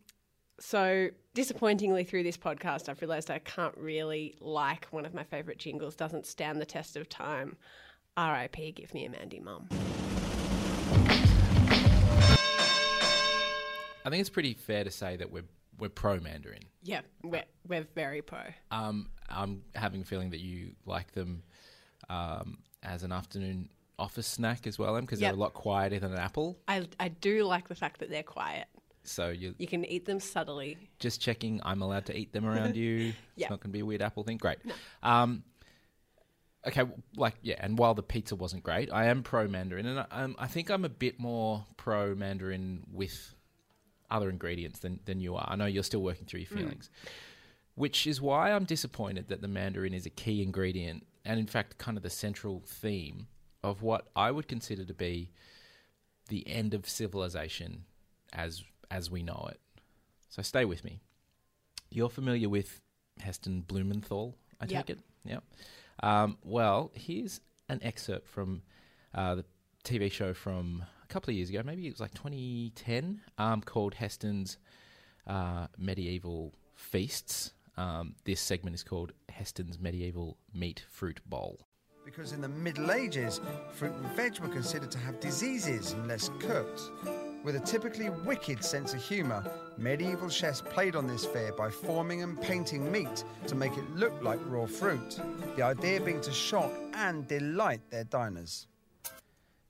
so 0.60 1.08
disappointingly 1.34 2.04
through 2.04 2.22
this 2.22 2.36
podcast, 2.36 2.88
I've 2.88 3.00
realised 3.00 3.30
I 3.30 3.40
can't 3.40 3.76
really 3.76 4.36
like 4.40 4.86
one 4.90 5.04
of 5.04 5.12
my 5.14 5.24
favourite 5.24 5.58
jingles. 5.58 5.96
Doesn't 5.96 6.26
stand 6.26 6.60
the 6.60 6.66
test 6.66 6.96
of 6.96 7.08
time. 7.08 7.56
R.I.P. 8.16 8.72
Give 8.72 8.94
me 8.94 9.04
a 9.06 9.10
Mandy 9.10 9.40
mum. 9.40 9.68
I 14.06 14.10
think 14.10 14.20
it's 14.20 14.30
pretty 14.30 14.54
fair 14.54 14.84
to 14.84 14.90
say 14.90 15.16
that 15.16 15.32
we're 15.32 15.44
we're 15.78 15.88
pro 15.88 16.20
Mandarin. 16.20 16.62
Yeah, 16.82 17.00
we're 17.22 17.44
we're 17.66 17.86
very 17.94 18.22
pro. 18.22 18.40
Um, 18.70 19.10
I'm 19.28 19.62
having 19.74 20.02
a 20.02 20.04
feeling 20.04 20.30
that 20.30 20.40
you 20.40 20.72
like 20.86 21.12
them 21.12 21.42
um, 22.08 22.58
as 22.82 23.02
an 23.02 23.12
afternoon 23.12 23.70
office 23.98 24.26
snack 24.26 24.66
as 24.66 24.78
well, 24.78 25.00
because 25.00 25.20
Yep. 25.20 25.30
they're 25.30 25.36
a 25.36 25.40
lot 25.40 25.54
quieter 25.54 25.98
than 25.98 26.12
an 26.12 26.18
apple. 26.18 26.58
I 26.68 26.86
I 27.00 27.08
do 27.08 27.44
like 27.44 27.68
the 27.68 27.74
fact 27.74 28.00
that 28.00 28.10
they're 28.10 28.22
quiet. 28.22 28.66
So 29.06 29.28
you're 29.28 29.52
You 29.58 29.66
can 29.66 29.84
eat 29.84 30.06
them 30.06 30.18
subtly. 30.20 30.78
just 30.98 31.20
checking 31.20 31.60
I'm 31.64 31.82
allowed 31.82 32.06
to 32.06 32.16
eat 32.16 32.32
them 32.32 32.46
around 32.46 32.74
you. 32.76 33.12
Yeah. 33.36 33.44
It's 33.46 33.50
not 33.50 33.60
going 33.60 33.70
to 33.70 33.76
be 33.76 33.80
a 33.80 33.84
weird 33.86 34.00
apple 34.02 34.22
thing. 34.24 34.38
Great. 34.38 34.58
Um, 35.02 35.42
okay, 36.66 36.80
w- 36.80 37.02
like 37.16 37.34
yeah, 37.42 37.56
and 37.58 37.78
while 37.78 37.94
the 37.94 38.02
pizza 38.02 38.36
wasn't 38.36 38.62
great, 38.62 38.90
I 38.92 39.06
am 39.06 39.22
pro 39.22 39.46
Mandarin, 39.48 39.86
and 39.86 40.00
I, 40.00 40.06
um, 40.10 40.36
I 40.38 40.46
think 40.46 40.70
I'm 40.70 40.84
a 40.84 40.88
bit 40.88 41.18
more 41.18 41.64
pro 41.76 42.14
Mandarin 42.14 42.84
with 42.92 43.34
other 44.14 44.30
ingredients 44.30 44.78
than 44.78 45.00
than 45.04 45.20
you 45.20 45.34
are. 45.34 45.46
I 45.52 45.56
know 45.56 45.66
you're 45.66 45.82
still 45.82 46.02
working 46.02 46.24
through 46.26 46.40
your 46.40 46.54
feelings, 46.58 46.88
which 47.74 48.06
is 48.06 48.20
why 48.20 48.52
I'm 48.52 48.64
disappointed 48.64 49.28
that 49.28 49.40
the 49.42 49.48
Mandarin 49.48 49.92
is 49.94 50.06
a 50.06 50.10
key 50.10 50.42
ingredient, 50.42 51.06
and 51.24 51.38
in 51.40 51.46
fact, 51.46 51.78
kind 51.78 51.96
of 51.96 52.02
the 52.02 52.10
central 52.10 52.62
theme 52.66 53.26
of 53.62 53.82
what 53.82 54.08
I 54.14 54.30
would 54.30 54.46
consider 54.48 54.84
to 54.84 54.94
be 54.94 55.30
the 56.28 56.46
end 56.48 56.72
of 56.74 56.88
civilization 56.88 57.84
as 58.32 58.62
as 58.90 59.10
we 59.10 59.22
know 59.22 59.48
it. 59.50 59.60
So 60.28 60.42
stay 60.42 60.64
with 60.64 60.84
me. 60.84 61.00
You're 61.90 62.10
familiar 62.10 62.48
with 62.48 62.80
Heston 63.20 63.62
Blumenthal, 63.62 64.36
I 64.60 64.66
Yep. 64.66 64.86
take 64.86 64.96
it? 64.96 65.04
Yep. 65.24 65.44
Um, 66.02 66.38
well, 66.42 66.90
here's 66.94 67.40
an 67.68 67.80
excerpt 67.82 68.26
from 68.28 68.62
uh, 69.14 69.36
the 69.36 69.44
TV 69.84 70.10
show 70.10 70.34
from 70.34 70.84
a 71.04 71.12
couple 71.12 71.30
of 71.30 71.36
years 71.36 71.50
ago, 71.50 71.62
maybe 71.64 71.86
it 71.86 71.92
was 71.92 72.00
like 72.00 72.14
2010, 72.14 73.20
um, 73.38 73.60
called 73.60 73.94
Heston's 73.94 74.58
uh, 75.26 75.66
Medieval 75.78 76.54
Feasts. 76.74 77.52
Um, 77.76 78.14
this 78.24 78.40
segment 78.40 78.74
is 78.74 78.82
called 78.82 79.12
Heston's 79.28 79.78
Medieval 79.78 80.38
Meat 80.54 80.84
Fruit 80.90 81.20
Bowl. 81.26 81.60
Because 82.04 82.32
in 82.32 82.40
the 82.40 82.48
Middle 82.48 82.92
Ages, 82.92 83.40
fruit 83.72 83.92
and 83.92 84.06
veg 84.14 84.38
were 84.38 84.48
considered 84.48 84.90
to 84.90 84.98
have 84.98 85.20
diseases 85.20 85.92
unless 85.92 86.28
cooked. 86.38 86.82
With 87.42 87.56
a 87.56 87.60
typically 87.60 88.10
wicked 88.10 88.64
sense 88.64 88.94
of 88.94 89.02
humour, 89.02 89.44
medieval 89.76 90.28
chefs 90.28 90.60
played 90.60 90.96
on 90.96 91.06
this 91.06 91.26
fear 91.26 91.52
by 91.52 91.70
forming 91.70 92.22
and 92.22 92.40
painting 92.40 92.90
meat 92.90 93.24
to 93.46 93.54
make 93.54 93.76
it 93.76 93.90
look 93.96 94.14
like 94.22 94.38
raw 94.46 94.66
fruit. 94.66 95.20
The 95.56 95.62
idea 95.62 96.00
being 96.00 96.20
to 96.22 96.32
shock 96.32 96.72
and 96.94 97.26
delight 97.26 97.80
their 97.90 98.04
diners. 98.04 98.66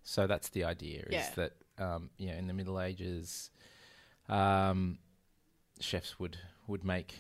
So 0.05 0.27
that's 0.27 0.51
the 0.51 0.65
idea: 0.65 1.01
is 1.07 1.13
Yeah. 1.13 1.31
that 1.37 1.53
um, 1.79 2.11
you 2.19 2.29
know, 2.29 2.35
in 2.35 2.47
the 2.47 2.53
Middle 2.55 2.81
Ages, 2.81 3.51
um, 4.29 4.99
chefs 5.81 6.19
would 6.21 6.39
would 6.67 6.85
make 6.85 7.17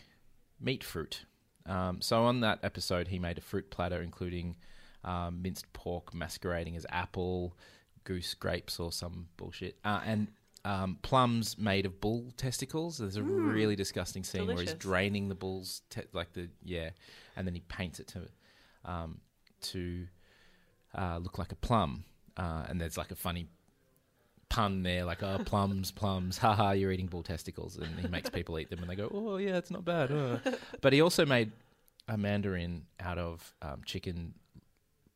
meat 0.60 0.84
fruit. 0.84 1.24
Um, 1.66 2.00
so 2.00 2.24
on 2.24 2.40
that 2.40 2.60
episode, 2.62 3.08
he 3.08 3.18
made 3.18 3.38
a 3.38 3.40
fruit 3.40 3.70
platter 3.70 4.02
including 4.02 4.56
um, 5.02 5.42
minced 5.42 5.72
pork 5.72 6.14
masquerading 6.14 6.76
as 6.76 6.86
apple, 6.90 7.56
goose 8.04 8.34
grapes, 8.34 8.78
or 8.78 8.92
some 8.92 9.28
bullshit, 9.36 9.76
uh, 9.84 10.00
and 10.04 10.28
um, 10.64 10.98
plums 11.02 11.58
made 11.58 11.84
of 11.84 12.00
bull 12.00 12.32
testicles. 12.36 12.98
There's 12.98 13.16
a 13.16 13.22
really 13.22 13.76
disgusting 13.76 14.24
scene 14.24 14.46
where 14.46 14.60
he's 14.60 14.74
draining 14.74 15.28
the 15.28 15.34
bull's 15.34 15.82
te- 15.90 16.02
like 16.12 16.32
the 16.32 16.48
yeah, 16.62 16.90
and 17.36 17.46
then 17.46 17.54
he 17.54 17.60
paints 17.60 18.00
it 18.00 18.08
to 18.08 18.28
um, 18.84 19.20
to 19.62 20.06
uh, 20.94 21.18
look 21.18 21.38
like 21.38 21.52
a 21.52 21.56
plum. 21.56 22.04
Uh, 22.36 22.64
and 22.68 22.80
there's 22.80 22.96
like 22.98 23.10
a 23.10 23.16
funny 23.16 23.46
pun 24.48 24.82
there, 24.82 25.04
like 25.04 25.22
oh 25.22 25.38
plums, 25.44 25.90
plums, 25.90 26.38
haha, 26.38 26.72
you're 26.72 26.92
eating 26.92 27.06
bull 27.06 27.22
testicles, 27.22 27.76
and 27.76 27.98
he 27.98 28.08
makes 28.08 28.30
people 28.30 28.58
eat 28.58 28.70
them, 28.70 28.80
and 28.80 28.88
they 28.90 28.96
go, 28.96 29.10
oh 29.12 29.36
yeah, 29.36 29.56
it's 29.56 29.70
not 29.70 29.84
bad. 29.84 30.10
uh." 30.12 30.38
But 30.80 30.92
he 30.92 31.00
also 31.00 31.24
made 31.26 31.52
a 32.08 32.16
mandarin 32.18 32.86
out 33.00 33.18
of 33.18 33.54
um, 33.62 33.82
chicken 33.86 34.34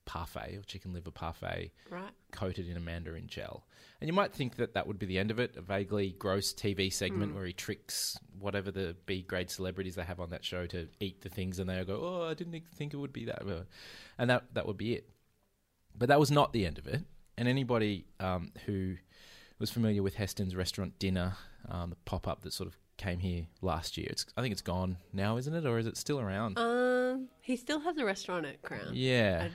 parfait 0.06 0.56
or 0.56 0.62
chicken 0.62 0.94
liver 0.94 1.10
parfait 1.10 1.70
Right. 1.90 2.10
coated 2.32 2.66
in 2.68 2.76
a 2.78 2.80
mandarin 2.80 3.26
gel. 3.26 3.66
And 4.00 4.08
you 4.08 4.14
might 4.14 4.32
think 4.32 4.56
that 4.56 4.72
that 4.74 4.86
would 4.86 4.98
be 4.98 5.04
the 5.06 5.18
end 5.18 5.30
of 5.30 5.38
it, 5.38 5.54
a 5.56 5.60
vaguely 5.60 6.14
gross 6.18 6.54
TV 6.54 6.90
segment 6.90 7.34
where 7.34 7.44
he 7.44 7.52
tricks 7.52 8.18
whatever 8.38 8.70
the 8.70 8.96
B 9.04 9.20
grade 9.22 9.50
celebrities 9.50 9.96
they 9.96 10.04
have 10.04 10.18
on 10.20 10.30
that 10.30 10.44
show 10.44 10.66
to 10.66 10.88
eat 11.00 11.20
the 11.20 11.28
things 11.28 11.58
and 11.58 11.68
they 11.68 11.82
go, 11.84 12.00
"Oh, 12.00 12.26
I 12.28 12.34
didn't 12.34 12.58
think 12.74 12.94
it 12.94 12.96
would 12.96 13.12
be 13.12 13.26
that." 13.26 13.42
uh," 13.46 13.64
And 14.16 14.30
that 14.30 14.44
that 14.54 14.66
would 14.66 14.78
be 14.78 14.94
it. 14.94 15.10
But 15.98 16.08
that 16.08 16.20
was 16.20 16.30
not 16.30 16.52
the 16.52 16.64
end 16.66 16.78
of 16.78 16.86
it. 16.86 17.02
And 17.36 17.48
anybody 17.48 18.06
um, 18.20 18.52
who 18.66 18.96
was 19.58 19.70
familiar 19.70 20.02
with 20.02 20.14
Heston's 20.14 20.54
restaurant 20.54 20.98
dinner, 20.98 21.36
um, 21.68 21.90
the 21.90 21.96
pop 22.04 22.26
up 22.28 22.42
that 22.42 22.52
sort 22.52 22.68
of 22.68 22.76
came 22.96 23.20
here 23.20 23.46
last 23.62 23.96
year, 23.96 24.08
it's 24.10 24.26
I 24.36 24.42
think 24.42 24.52
it's 24.52 24.62
gone 24.62 24.98
now, 25.12 25.36
isn't 25.36 25.54
it, 25.54 25.64
or 25.66 25.78
is 25.78 25.86
it 25.86 25.96
still 25.96 26.20
around? 26.20 26.58
Um, 26.58 27.28
he 27.40 27.56
still 27.56 27.80
has 27.80 27.96
a 27.98 28.04
restaurant 28.04 28.46
at 28.46 28.62
Crown. 28.62 28.90
yeah. 28.92 29.48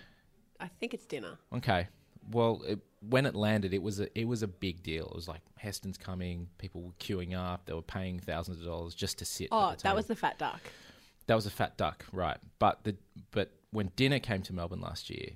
I 0.60 0.68
think 0.80 0.94
it's 0.94 1.06
dinner. 1.06 1.38
Okay. 1.54 1.88
Well, 2.32 2.62
it, 2.66 2.80
when 3.10 3.26
it 3.26 3.36
landed, 3.36 3.74
it 3.74 3.82
was 3.82 4.00
a 4.00 4.08
it 4.18 4.26
was 4.26 4.44
a 4.44 4.48
big 4.48 4.82
deal. 4.82 5.08
It 5.08 5.16
was 5.16 5.28
like 5.28 5.42
Heston's 5.58 5.98
coming. 5.98 6.48
People 6.58 6.84
were 6.84 6.94
queuing 7.00 7.36
up. 7.38 7.66
They 7.66 7.74
were 7.74 7.82
paying 7.82 8.20
thousands 8.20 8.60
of 8.60 8.66
dollars 8.66 8.96
just 8.96 9.18
to 9.18 9.26
sit. 9.26 9.50
Oh, 9.52 9.76
that 9.84 9.94
was 9.94 10.06
the 10.06 10.16
fat 10.16 10.38
duck. 10.40 10.62
that 11.28 11.36
was 11.36 11.46
a 11.46 11.50
fat 11.50 11.76
duck, 11.78 12.06
right? 12.14 12.38
But 12.60 12.86
the 12.86 12.96
but 13.32 13.52
when 13.72 13.92
dinner 13.98 14.20
came 14.20 14.42
to 14.44 14.54
Melbourne 14.54 14.80
last 14.80 15.10
year, 15.10 15.32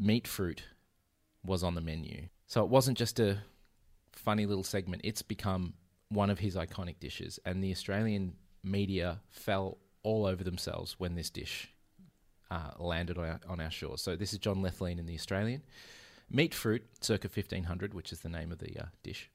meat 0.00 0.26
fruit 0.26 0.64
was 1.44 1.62
on 1.62 1.74
the 1.74 1.80
menu. 1.80 2.28
So 2.46 2.64
it 2.64 2.70
wasn't 2.70 2.98
just 2.98 3.20
a 3.20 3.38
funny 4.12 4.46
little 4.46 4.64
segment. 4.64 5.02
It's 5.04 5.22
become 5.22 5.74
one 6.08 6.30
of 6.30 6.40
his 6.40 6.56
iconic 6.56 6.98
dishes, 6.98 7.38
and 7.44 7.62
the 7.62 7.70
Australian 7.70 8.34
media 8.64 9.20
fell 9.28 9.78
all 10.02 10.26
over 10.26 10.42
themselves 10.42 10.96
when 10.98 11.14
this 11.14 11.30
dish 11.30 11.72
uh, 12.50 12.72
landed 12.78 13.18
on 13.18 13.24
our, 13.24 13.40
on 13.48 13.60
our 13.60 13.70
shores. 13.70 14.02
So 14.02 14.16
this 14.16 14.32
is 14.32 14.38
John 14.38 14.62
Lethlean 14.62 14.98
in 14.98 15.06
the 15.06 15.14
Australian. 15.14 15.62
Meat 16.28 16.54
fruit, 16.54 16.82
circa 17.00 17.28
1500, 17.28 17.94
which 17.94 18.12
is 18.12 18.20
the 18.20 18.28
name 18.28 18.50
of 18.50 18.58
the 18.58 18.76
uh, 18.78 18.86
dish. 19.02 19.30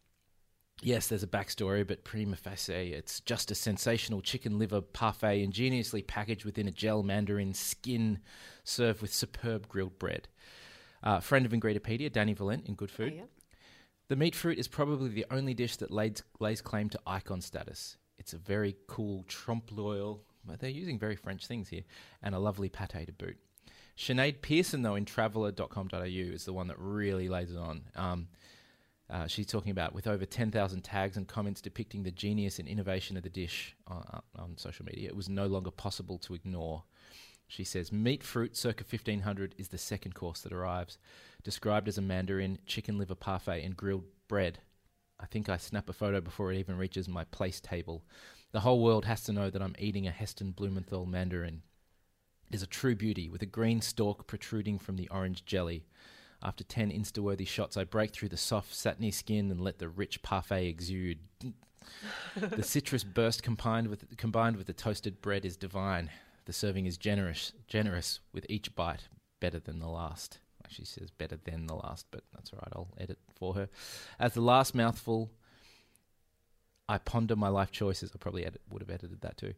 Yes, 0.82 1.08
there's 1.08 1.24
a 1.24 1.28
backstory, 1.28 1.88
but 1.88 2.04
prima 2.04 2.36
facie, 2.36 2.94
it's 2.94 3.22
just 3.22 3.50
a 3.50 3.56
sensational 3.56 4.22
chicken 4.22 4.60
liver 4.60 4.82
parfait 4.82 5.42
ingeniously 5.42 6.02
packaged 6.02 6.46
within 6.46 6.68
a 6.68 6.72
gel 6.72 7.02
mandarin 7.02 7.54
skin, 7.54 8.20
served 8.64 9.02
with 9.02 9.14
superb 9.14 9.68
grilled 9.68 9.98
bread. 9.98 10.28
Uh, 11.02 11.20
friend 11.20 11.46
of 11.46 11.54
Ingredipedia, 11.54 12.12
Dani 12.12 12.36
Valent 12.36 12.68
in 12.68 12.76
Good 12.76 12.92
Food. 12.92 13.14
Oh, 13.14 13.18
yeah. 13.18 13.26
The 14.08 14.16
meat 14.16 14.36
fruit 14.36 14.60
is 14.60 14.68
probably 14.68 15.10
the 15.10 15.26
only 15.32 15.54
dish 15.54 15.78
that 15.78 15.92
lays, 15.92 16.22
lays 16.40 16.62
claim 16.62 16.90
to 16.90 17.00
icon 17.08 17.42
status. 17.42 17.98
It's 18.20 18.34
a 18.34 18.38
very 18.38 18.76
cool 18.88 19.24
trompe 19.28 19.72
l'oeil, 19.72 20.22
but 20.46 20.60
they're 20.60 20.70
using 20.70 21.00
very 21.00 21.16
French 21.16 21.48
things 21.48 21.70
here, 21.70 21.84
and 22.22 22.36
a 22.36 22.40
lovely 22.40 22.70
pate 22.70 23.08
to 23.08 23.14
boot. 23.14 23.38
Sinead 23.98 24.42
Pearson, 24.42 24.82
though, 24.82 24.96
in 24.96 25.06
traveller.com.au 25.06 26.04
is 26.04 26.46
the 26.46 26.54
one 26.54 26.68
that 26.68 26.78
really 26.78 27.30
lays 27.30 27.52
it 27.52 27.58
on. 27.58 27.82
Um, 27.96 28.28
uh, 29.10 29.28
she's 29.28 29.48
talking 29.48 29.72
about 29.72 29.94
with 29.94 30.08
over 30.08 30.26
10,000 30.26 30.82
tags 30.82 31.16
and 31.16 31.28
comments 31.28 31.62
depicting 31.62 32.04
the 32.04 32.12
genius 32.12 32.58
and 32.58 32.68
innovation 32.68 33.18
of 33.18 33.24
the 33.24 33.30
dish 33.30 33.76
on, 33.88 34.22
on 34.38 34.58
social 34.58 34.86
media, 34.86 35.08
it 35.08 35.16
was 35.16 35.30
no 35.30 35.46
longer 35.46 35.72
possible 35.72 36.18
to 36.20 36.34
ignore. 36.34 36.84
She 37.48 37.64
says 37.64 37.92
meat 37.92 38.24
fruit 38.24 38.58
circa 38.58 38.84
1500 38.84 39.54
is 39.58 39.68
the 39.68 39.78
second 39.78 40.16
course 40.16 40.42
that 40.42 40.54
arrives, 40.54 40.98
described 41.44 41.88
as 41.88 41.98
a 41.98 42.02
mandarin, 42.02 42.58
chicken 42.66 42.98
liver 42.98 43.14
parfait, 43.14 43.64
and 43.64 43.78
grilled 43.78 44.06
bread. 44.28 44.60
I 45.20 45.28
think 45.28 45.48
I 45.48 45.58
snap 45.58 45.88
a 45.88 45.94
photo 45.94 46.20
before 46.20 46.52
it 46.52 46.58
even 46.58 46.78
reaches 46.78 47.08
my 47.08 47.24
place 47.26 47.60
table. 47.60 48.04
The 48.52 48.62
whole 48.62 48.82
world 48.82 49.06
has 49.06 49.22
to 49.24 49.34
know 49.34 49.50
that 49.50 49.62
I'm 49.62 49.76
eating 49.78 50.08
a 50.08 50.12
Heston 50.12 50.52
Blumenthal 50.52 51.06
mandarin. 51.06 51.62
It 52.50 52.56
is 52.56 52.64
a 52.64 52.68
true 52.68 52.96
beauty, 52.96 53.30
with 53.30 53.42
a 53.42 53.48
green 53.48 53.82
stalk 53.82 54.28
protruding 54.28 54.80
from 54.80 54.98
the 54.98 55.08
orange 55.10 55.46
jelly. 55.46 55.86
After 56.44 56.64
10 56.64 56.92
insta-worthy 56.92 57.46
shots, 57.46 57.78
I 57.78 57.84
break 57.84 58.12
through 58.12 58.30
the 58.30 58.38
soft, 58.38 58.74
satiny 58.74 59.12
skin 59.12 59.50
and 59.50 59.62
let 59.62 59.80
the 59.80 59.90
rich 59.90 60.22
parfait 60.22 60.68
exude. 60.68 61.20
the 62.36 62.64
citrus 62.64 63.04
burst 63.04 63.44
combined 63.44 63.88
with, 63.88 64.18
combined 64.18 64.58
with 64.58 64.68
the 64.68 64.74
toasted 64.74 65.22
bread 65.22 65.46
is 65.46 65.58
divine. 65.58 66.10
The 66.46 66.54
serving 66.54 66.86
is 66.86 66.98
generous, 66.98 67.54
generous 67.68 68.20
with 68.32 68.46
each 68.50 68.76
bite 68.76 69.08
better 69.40 69.60
than 69.60 69.80
the 69.80 69.88
last. 69.90 70.40
She 70.70 70.86
says 70.86 71.12
better 71.12 71.38
than 71.44 71.68
the 71.68 71.76
last, 71.76 72.08
but 72.12 72.24
that's 72.34 72.52
all 72.52 72.60
right. 72.60 72.74
I'll 72.76 72.94
edit 73.00 73.20
for 73.36 73.54
her. 73.56 73.70
As 74.20 74.34
the 74.34 74.42
last 74.42 74.74
mouthful, 74.74 75.32
I 76.88 76.98
ponder 76.98 77.36
my 77.36 77.50
life 77.50 77.72
choices. 77.72 78.12
I 78.14 78.18
probably 78.18 78.46
edit, 78.46 78.62
would 78.70 78.82
have 78.82 78.90
edited 78.90 79.22
that 79.22 79.38
too. 79.38 79.54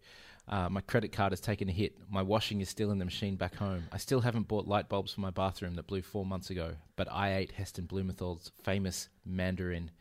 Uh, 0.49 0.69
my 0.69 0.79
credit 0.81 1.11
card 1.11 1.33
has 1.33 1.41
taken 1.41 1.67
a 1.67 1.73
hit. 1.73 1.97
My 2.09 2.21
washing 2.21 2.61
is 2.61 2.69
still 2.69 2.91
in 2.91 2.99
the 2.99 3.05
machine 3.05 3.35
back 3.35 3.55
home. 3.55 3.83
I 3.91 3.97
still 3.97 4.21
haven't 4.21 4.47
bought 4.47 4.65
light 4.65 4.87
bulbs 4.87 5.11
for 5.11 5.19
my 5.19 5.29
bathroom 5.29 5.75
that 5.75 5.87
blew 5.87 6.01
four 6.01 6.25
months 6.25 6.49
ago, 6.49 6.75
but 6.95 7.11
I 7.11 7.35
ate 7.35 7.51
Heston 7.51 7.85
Blumenthal's 7.85 8.51
famous 8.63 9.09
Mandarin, 9.25 9.91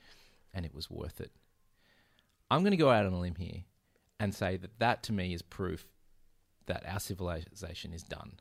and 0.54 0.64
it 0.64 0.72
was 0.72 0.88
worth 0.88 1.20
it. 1.20 1.32
I'm 2.48 2.61
going 2.61 2.70
to 2.70 2.76
go 2.76 2.90
out 2.90 3.06
on 3.06 3.12
a 3.12 3.20
limb 3.20 3.35
here 3.35 3.64
and 4.20 4.32
say 4.32 4.56
that 4.56 4.78
that 4.78 5.02
to 5.04 5.12
me 5.12 5.35
is 5.35 5.42
proof 5.42 5.88
that 6.66 6.85
our 6.87 7.00
civilization 7.00 7.92
is 7.92 8.04
done. 8.04 8.35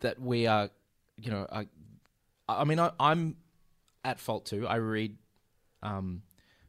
That 0.00 0.20
we 0.20 0.46
are, 0.46 0.70
you 1.18 1.30
know, 1.30 1.46
I, 1.52 1.66
I 2.48 2.64
mean, 2.64 2.80
I, 2.80 2.92
I'm 2.98 3.36
at 4.04 4.20
fault 4.20 4.46
too. 4.46 4.66
I 4.66 4.76
read 4.76 5.16
um, 5.82 6.22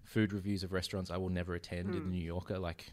food 0.03 0.33
reviews 0.33 0.63
of 0.63 0.73
restaurants 0.73 1.09
I 1.09 1.17
will 1.17 1.29
never 1.29 1.55
attend 1.55 1.95
in 1.95 2.03
the 2.03 2.09
New 2.09 2.23
Yorker, 2.23 2.59
like 2.59 2.91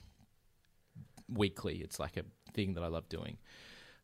weekly. 1.34 1.76
It's 1.76 1.98
like 1.98 2.16
a 2.16 2.24
thing 2.52 2.74
that 2.74 2.84
I 2.84 2.88
love 2.88 3.08
doing. 3.08 3.38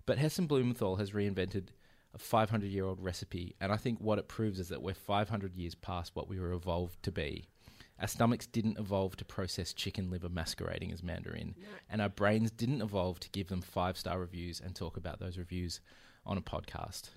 But 0.07 0.19
Heston 0.19 0.47
Blumenthal 0.47 0.97
has 0.97 1.11
reinvented 1.11 1.69
a 2.14 2.19
500 2.19 2.71
year 2.71 2.87
old 2.87 3.01
recipe, 3.01 3.55
and 3.61 3.71
I 3.73 3.77
think 3.77 4.01
what 4.01 4.19
it 4.19 4.29
proves 4.29 4.59
is 4.59 4.69
that 4.69 4.83
we're 4.83 4.95
500 4.95 5.55
years 5.55 5.75
past 5.75 6.17
what 6.17 6.29
we 6.29 6.41
were 6.41 6.53
evolved 6.53 7.03
to 7.03 7.12
be. 7.12 7.45
Our 8.01 8.09
stomachs 8.09 8.47
didn't 8.47 8.79
evolve 8.79 9.17
to 9.17 9.25
process 9.25 9.73
chicken 9.73 10.09
liver 10.09 10.29
masquerading 10.29 10.93
as 10.93 11.03
mandarin, 11.03 11.57
and 11.91 12.01
our 12.01 12.09
brains 12.09 12.51
didn't 12.51 12.81
evolve 12.81 13.19
to 13.21 13.31
give 13.31 13.49
them 13.49 13.61
five 13.61 13.99
star 13.99 14.19
reviews 14.19 14.61
and 14.61 14.75
talk 14.75 14.97
about 14.97 15.19
those 15.19 15.37
reviews 15.37 15.81
on 16.25 16.38
a 16.38 16.43
podcast. 16.43 17.11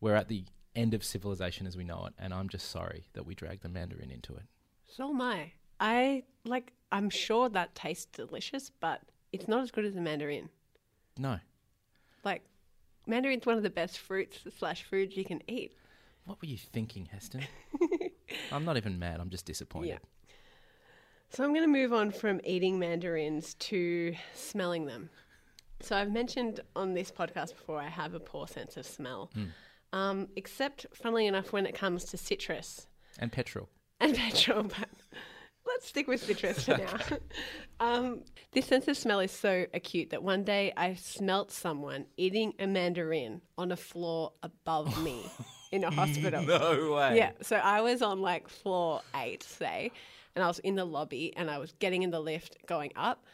We're 0.00 0.14
at 0.14 0.28
the 0.28 0.44
end 0.76 0.94
of 0.94 1.02
civilization 1.04 1.66
as 1.66 1.76
we 1.76 1.84
know 1.84 2.06
it, 2.06 2.14
and 2.18 2.32
I'm 2.32 2.48
just 2.48 2.70
sorry 2.70 3.06
that 3.14 3.26
we 3.26 3.34
dragged 3.34 3.62
the 3.62 3.68
mandarin 3.68 4.10
into 4.10 4.34
it. 4.34 4.44
So 4.86 5.10
am 5.10 5.20
I. 5.20 5.52
I 5.80 6.22
like. 6.44 6.72
I'm 6.90 7.10
sure 7.10 7.48
that 7.50 7.74
tastes 7.74 8.06
delicious, 8.06 8.70
but 8.80 9.02
it's 9.32 9.48
not 9.48 9.62
as 9.62 9.70
good 9.70 9.84
as 9.84 9.96
a 9.96 10.00
mandarin. 10.00 10.48
No. 11.16 11.38
Like, 12.24 12.42
mandarin's 13.06 13.46
one 13.46 13.56
of 13.56 13.62
the 13.62 13.70
best 13.70 13.98
fruits 13.98 14.38
slash 14.58 14.82
foods 14.84 15.16
you 15.16 15.24
can 15.24 15.42
eat. 15.48 15.72
What 16.24 16.40
were 16.42 16.48
you 16.48 16.58
thinking, 16.58 17.06
Heston? 17.10 17.42
I'm 18.52 18.64
not 18.64 18.76
even 18.76 18.98
mad. 18.98 19.20
I'm 19.20 19.30
just 19.30 19.46
disappointed. 19.46 19.88
Yeah. 19.88 19.98
So 21.30 21.44
I'm 21.44 21.50
going 21.52 21.62
to 21.64 21.68
move 21.72 21.92
on 21.92 22.10
from 22.10 22.40
eating 22.44 22.78
mandarins 22.78 23.54
to 23.54 24.14
smelling 24.34 24.86
them. 24.86 25.10
So 25.80 25.96
I've 25.96 26.10
mentioned 26.12 26.60
on 26.74 26.94
this 26.94 27.10
podcast 27.10 27.54
before 27.54 27.80
I 27.80 27.88
have 27.88 28.14
a 28.14 28.20
poor 28.20 28.46
sense 28.48 28.76
of 28.76 28.84
smell. 28.86 29.30
Um, 29.92 30.28
except, 30.36 30.86
funnily 30.94 31.26
enough, 31.26 31.52
when 31.52 31.64
it 31.66 31.74
comes 31.74 32.04
to 32.06 32.16
citrus 32.18 32.86
And 33.18 33.30
petrol. 33.32 33.68
and 34.00 34.14
petrol, 34.16 34.64
but 34.64 34.88
let's 35.68 35.88
stick 35.88 36.08
with 36.08 36.22
citrus 36.22 36.64
for 36.64 36.76
now. 36.76 36.98
Um, 37.80 38.22
this 38.52 38.66
sense 38.66 38.88
of 38.88 38.96
smell 38.96 39.20
is 39.20 39.30
so 39.30 39.66
acute 39.72 40.10
that 40.10 40.22
one 40.22 40.44
day 40.44 40.72
I 40.76 40.94
smelt 40.94 41.52
someone 41.52 42.06
eating 42.16 42.54
a 42.58 42.66
mandarin 42.66 43.40
on 43.56 43.72
a 43.72 43.76
floor 43.76 44.32
above 44.42 45.02
me 45.02 45.24
in 45.72 45.84
a 45.84 45.90
hospital. 45.90 46.42
No 46.42 46.92
way. 46.94 47.16
Yeah, 47.16 47.32
so 47.42 47.56
I 47.56 47.80
was 47.80 48.02
on 48.02 48.20
like 48.20 48.48
floor 48.48 49.00
eight, 49.14 49.42
say, 49.42 49.92
and 50.34 50.42
I 50.42 50.48
was 50.48 50.58
in 50.60 50.74
the 50.74 50.84
lobby 50.84 51.32
and 51.36 51.50
I 51.50 51.58
was 51.58 51.72
getting 51.78 52.02
in 52.02 52.10
the 52.10 52.20
lift 52.20 52.56
going 52.66 52.92
up 52.96 53.24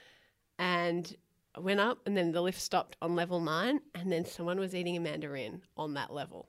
and 0.58 1.14
I 1.54 1.60
went 1.60 1.80
up 1.80 1.98
and 2.06 2.16
then 2.16 2.32
the 2.32 2.40
lift 2.42 2.60
stopped 2.60 2.96
on 3.00 3.14
level 3.14 3.40
nine 3.40 3.80
and 3.94 4.10
then 4.10 4.24
someone 4.24 4.58
was 4.58 4.74
eating 4.74 4.96
a 4.96 5.00
mandarin 5.00 5.62
on 5.76 5.94
that 5.94 6.12
level. 6.12 6.48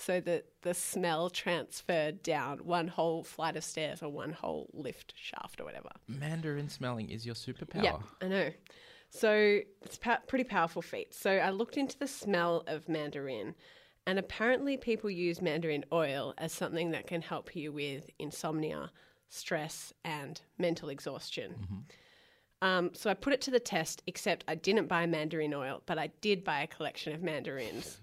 So 0.00 0.20
that 0.20 0.46
the 0.62 0.72
smell 0.72 1.28
transferred 1.28 2.22
down 2.22 2.58
one 2.58 2.88
whole 2.88 3.22
flight 3.22 3.56
of 3.56 3.64
stairs 3.64 4.02
or 4.02 4.08
one 4.08 4.32
whole 4.32 4.70
lift 4.72 5.12
shaft 5.14 5.60
or 5.60 5.64
whatever. 5.64 5.90
Mandarin 6.08 6.68
smelling 6.68 7.10
is 7.10 7.26
your 7.26 7.34
superpower. 7.34 7.82
Yeah, 7.84 7.96
I 8.22 8.28
know. 8.28 8.50
So 9.10 9.60
it's 9.82 9.98
a 10.04 10.18
pretty 10.26 10.44
powerful 10.44 10.82
feat. 10.82 11.12
So 11.12 11.30
I 11.30 11.50
looked 11.50 11.76
into 11.76 11.98
the 11.98 12.06
smell 12.06 12.62
of 12.66 12.88
mandarin, 12.88 13.54
and 14.06 14.18
apparently 14.18 14.76
people 14.76 15.10
use 15.10 15.42
mandarin 15.42 15.84
oil 15.92 16.32
as 16.38 16.52
something 16.52 16.92
that 16.92 17.06
can 17.06 17.20
help 17.20 17.54
you 17.54 17.72
with 17.72 18.08
insomnia, 18.18 18.90
stress, 19.28 19.92
and 20.04 20.40
mental 20.58 20.88
exhaustion. 20.88 21.52
Mm-hmm. 21.52 21.78
Um, 22.62 22.90
so 22.92 23.08
I 23.08 23.14
put 23.14 23.32
it 23.32 23.40
to 23.42 23.50
the 23.50 23.60
test, 23.60 24.02
except 24.06 24.44
I 24.46 24.54
didn't 24.54 24.86
buy 24.86 25.06
mandarin 25.06 25.54
oil, 25.54 25.82
but 25.86 25.98
I 25.98 26.08
did 26.20 26.44
buy 26.44 26.60
a 26.62 26.66
collection 26.66 27.14
of 27.14 27.22
mandarins. 27.22 27.98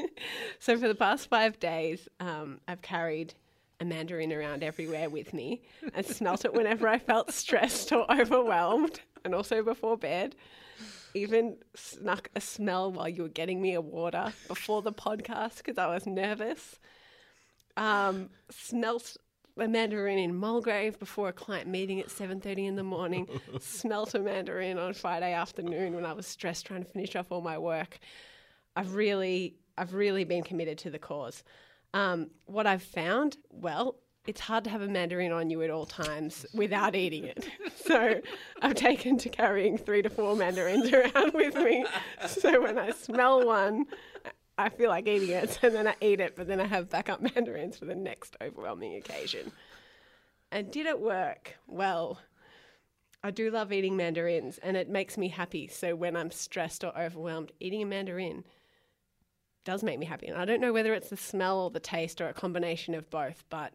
so 0.58 0.76
for 0.76 0.88
the 0.88 0.96
past 0.96 1.28
five 1.28 1.60
days, 1.60 2.08
um, 2.18 2.60
I've 2.66 2.82
carried 2.82 3.34
a 3.80 3.84
mandarin 3.84 4.32
around 4.32 4.64
everywhere 4.64 5.08
with 5.08 5.32
me 5.32 5.62
and 5.94 6.04
smelt 6.04 6.44
it 6.44 6.52
whenever 6.52 6.88
I 6.88 6.98
felt 6.98 7.32
stressed 7.32 7.92
or 7.92 8.10
overwhelmed, 8.12 9.00
and 9.24 9.34
also 9.34 9.62
before 9.62 9.96
bed. 9.96 10.34
Even 11.14 11.56
snuck 11.76 12.28
a 12.34 12.40
smell 12.40 12.90
while 12.90 13.08
you 13.08 13.22
were 13.22 13.28
getting 13.28 13.62
me 13.62 13.74
a 13.74 13.80
water 13.80 14.32
before 14.48 14.82
the 14.82 14.92
podcast 14.92 15.58
because 15.58 15.78
I 15.78 15.86
was 15.86 16.06
nervous. 16.06 16.80
Um, 17.76 18.30
smelt 18.50 19.16
a 19.56 19.68
mandarin 19.68 20.18
in 20.18 20.34
Mulgrave 20.34 20.98
before 20.98 21.28
a 21.28 21.32
client 21.32 21.68
meeting 21.68 22.00
at 22.00 22.08
7.30 22.08 22.66
in 22.66 22.76
the 22.76 22.82
morning. 22.82 23.28
smelt 23.60 24.14
a 24.14 24.18
mandarin 24.18 24.78
on 24.78 24.94
Friday 24.94 25.32
afternoon 25.32 25.94
when 25.94 26.04
I 26.04 26.12
was 26.12 26.26
stressed 26.26 26.66
trying 26.66 26.82
to 26.82 26.90
finish 26.90 27.14
off 27.14 27.30
all 27.30 27.40
my 27.40 27.58
work. 27.58 27.98
I've 28.76 28.94
really, 28.94 29.54
I've 29.78 29.94
really 29.94 30.24
been 30.24 30.42
committed 30.42 30.78
to 30.78 30.90
the 30.90 30.98
cause. 30.98 31.44
Um, 31.92 32.30
what 32.46 32.66
I've 32.66 32.82
found, 32.82 33.36
well, 33.50 33.96
it's 34.26 34.40
hard 34.40 34.64
to 34.64 34.70
have 34.70 34.82
a 34.82 34.88
mandarin 34.88 35.32
on 35.32 35.50
you 35.50 35.62
at 35.62 35.70
all 35.70 35.86
times 35.86 36.46
without 36.54 36.94
eating 36.94 37.24
it. 37.24 37.48
So 37.84 38.22
I've 38.62 38.76
taken 38.76 39.18
to 39.18 39.28
carrying 39.28 39.76
three 39.76 40.00
to 40.00 40.08
four 40.08 40.34
mandarins 40.34 40.90
around 40.90 41.34
with 41.34 41.54
me. 41.54 41.84
So 42.26 42.62
when 42.62 42.78
I 42.78 42.92
smell 42.92 43.46
one, 43.46 43.84
I 44.56 44.68
feel 44.68 44.88
like 44.88 45.06
eating 45.06 45.30
it. 45.30 45.50
So 45.60 45.70
then 45.70 45.88
I 45.88 45.94
eat 46.00 46.20
it, 46.20 46.36
but 46.36 46.46
then 46.46 46.60
I 46.60 46.66
have 46.66 46.90
backup 46.90 47.20
mandarins 47.34 47.76
for 47.76 47.84
the 47.84 47.94
next 47.94 48.36
overwhelming 48.40 48.94
occasion. 48.96 49.52
And 50.50 50.70
did 50.70 50.86
it 50.86 51.00
work? 51.00 51.56
Well, 51.66 52.20
I 53.22 53.30
do 53.30 53.50
love 53.50 53.72
eating 53.72 53.96
mandarins 53.96 54.58
and 54.58 54.76
it 54.76 54.88
makes 54.88 55.16
me 55.16 55.28
happy. 55.28 55.66
So 55.68 55.96
when 55.96 56.16
I'm 56.16 56.30
stressed 56.30 56.84
or 56.84 56.96
overwhelmed, 56.96 57.52
eating 57.58 57.82
a 57.82 57.86
mandarin 57.86 58.44
does 59.64 59.82
make 59.82 59.98
me 59.98 60.06
happy. 60.06 60.26
And 60.26 60.36
I 60.36 60.44
don't 60.44 60.60
know 60.60 60.72
whether 60.72 60.94
it's 60.94 61.08
the 61.08 61.16
smell 61.16 61.60
or 61.60 61.70
the 61.70 61.80
taste 61.80 62.20
or 62.20 62.28
a 62.28 62.34
combination 62.34 62.94
of 62.94 63.08
both, 63.10 63.44
but 63.48 63.72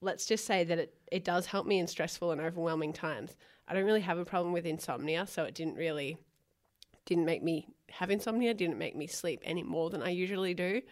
let's 0.00 0.26
just 0.26 0.46
say 0.46 0.64
that 0.64 0.78
it, 0.78 0.94
it 1.12 1.24
does 1.24 1.46
help 1.46 1.66
me 1.66 1.78
in 1.78 1.86
stressful 1.86 2.32
and 2.32 2.40
overwhelming 2.40 2.92
times. 2.92 3.36
I 3.68 3.74
don't 3.74 3.84
really 3.84 4.00
have 4.00 4.18
a 4.18 4.24
problem 4.24 4.52
with 4.52 4.66
insomnia, 4.66 5.26
so 5.26 5.44
it 5.44 5.54
didn't 5.54 5.76
really 5.76 6.16
didn't 7.06 7.24
make 7.24 7.42
me 7.42 7.66
have 7.90 8.10
insomnia, 8.10 8.54
didn't 8.54 8.78
make 8.78 8.96
me 8.96 9.06
sleep 9.06 9.40
any 9.44 9.62
more 9.62 9.90
than 9.90 10.02
I 10.02 10.10
usually 10.10 10.54
do. 10.54 10.82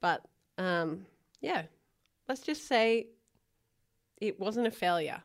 But 0.00 0.22
um, 0.58 1.06
yeah, 1.40 1.62
let's 2.28 2.42
just 2.42 2.66
say 2.66 3.06
it 4.20 4.38
wasn't 4.40 4.66
a 4.66 4.70
failure. 4.70 5.22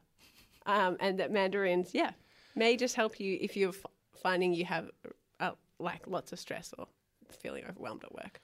Um, 0.65 0.97
and 0.99 1.19
that 1.19 1.32
mandarins, 1.32 1.93
yeah, 1.93 2.12
may 2.55 2.77
just 2.77 2.95
help 2.95 3.19
you 3.19 3.38
if 3.41 3.55
you're 3.58 3.69
f- 3.69 3.86
finding 4.21 4.53
you 4.53 4.65
have 4.65 4.89
uh, 5.39 5.51
like 5.79 6.08
lots 6.08 6.32
of 6.32 6.39
stress 6.39 6.73
or 6.77 6.88
feeling 7.32 7.63
overwhelmed 7.67 8.03
at 8.03 8.13
work. 8.13 8.41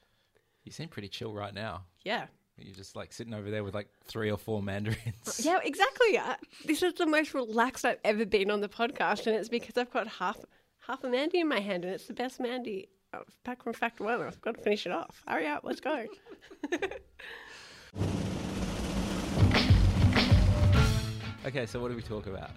You 0.63 0.71
seem 0.71 0.87
pretty 0.87 1.09
chill 1.09 1.33
right 1.33 1.53
now. 1.53 1.83
Yeah. 2.03 2.25
You're 2.57 2.73
just 2.73 2.95
like 2.95 3.11
sitting 3.11 3.33
over 3.33 3.51
there 3.51 3.63
with 3.63 3.75
like 3.75 3.89
three 4.05 4.31
or 4.31 4.37
four 4.37 4.63
mandarins. 4.63 5.41
Yeah, 5.45 5.59
exactly. 5.63 6.17
Uh, 6.17 6.35
this 6.65 6.81
is 6.81 6.93
the 6.93 7.05
most 7.05 7.33
relaxed 7.33 7.83
I've 7.83 7.99
ever 8.05 8.25
been 8.25 8.49
on 8.49 8.61
the 8.61 8.69
podcast, 8.69 9.27
and 9.27 9.35
it's 9.35 9.49
because 9.49 9.77
I've 9.77 9.91
got 9.91 10.07
half 10.07 10.37
half 10.87 11.03
a 11.03 11.09
Mandy 11.09 11.39
in 11.39 11.47
my 11.47 11.59
hand, 11.59 11.85
and 11.85 11.93
it's 11.93 12.05
the 12.07 12.13
best 12.13 12.39
Mandy 12.39 12.89
uh, 13.13 13.19
back 13.43 13.63
from 13.63 13.73
Fact 13.73 13.99
One. 13.99 14.21
I've 14.21 14.41
got 14.41 14.55
to 14.55 14.61
finish 14.61 14.85
it 14.85 14.91
off. 14.91 15.23
Hurry 15.27 15.47
up, 15.47 15.61
let's 15.63 15.81
go. 15.81 16.05
Okay, 21.45 21.65
so 21.67 21.79
what 21.79 21.89
did 21.89 21.97
we 21.97 22.01
talk 22.03 22.25
about? 22.25 22.49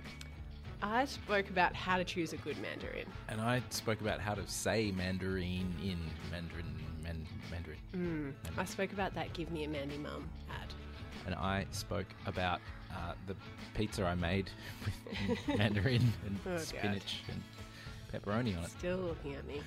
I 0.83 1.05
spoke 1.05 1.51
about 1.51 1.75
how 1.75 1.99
to 1.99 2.05
choose 2.05 2.33
a 2.33 2.37
good 2.39 2.57
Mandarin. 2.63 3.07
And 3.29 3.41
I 3.41 3.63
spoke 3.69 4.01
about 4.01 4.19
how 4.21 4.35
to 4.35 4.47
say 4.49 4.93
Mandarin 4.93 5.75
in 5.83 5.99
Mandarin. 6.31 6.75
Man, 7.03 7.27
Mandarin. 7.51 8.35
I 8.57 8.65
spoke 8.65 8.93
about 8.93 9.15
that 9.15 9.33
Give 9.35 9.51
Me 9.51 9.65
a 9.65 9.69
Mandy 9.69 9.99
Mum 9.99 10.29
ad. 10.49 10.73
And 11.27 11.35
I 11.35 11.67
spoke 11.71 12.07
about 12.27 12.61
uh, 12.91 13.13
the 13.27 13.35
pizza 13.75 14.05
I 14.05 14.15
made 14.15 14.51
with 15.29 15.59
Mandarin 15.59 16.11
and 16.25 16.39
Oh, 16.47 16.51
God. 16.51 16.61
spinach 16.61 17.23
and 17.31 17.43
pepperoni 18.13 18.57
on 18.57 18.65
it. 18.65 18.71
Still 18.71 18.99
looking 18.99 19.35
at 19.35 19.47
me. 19.47 19.61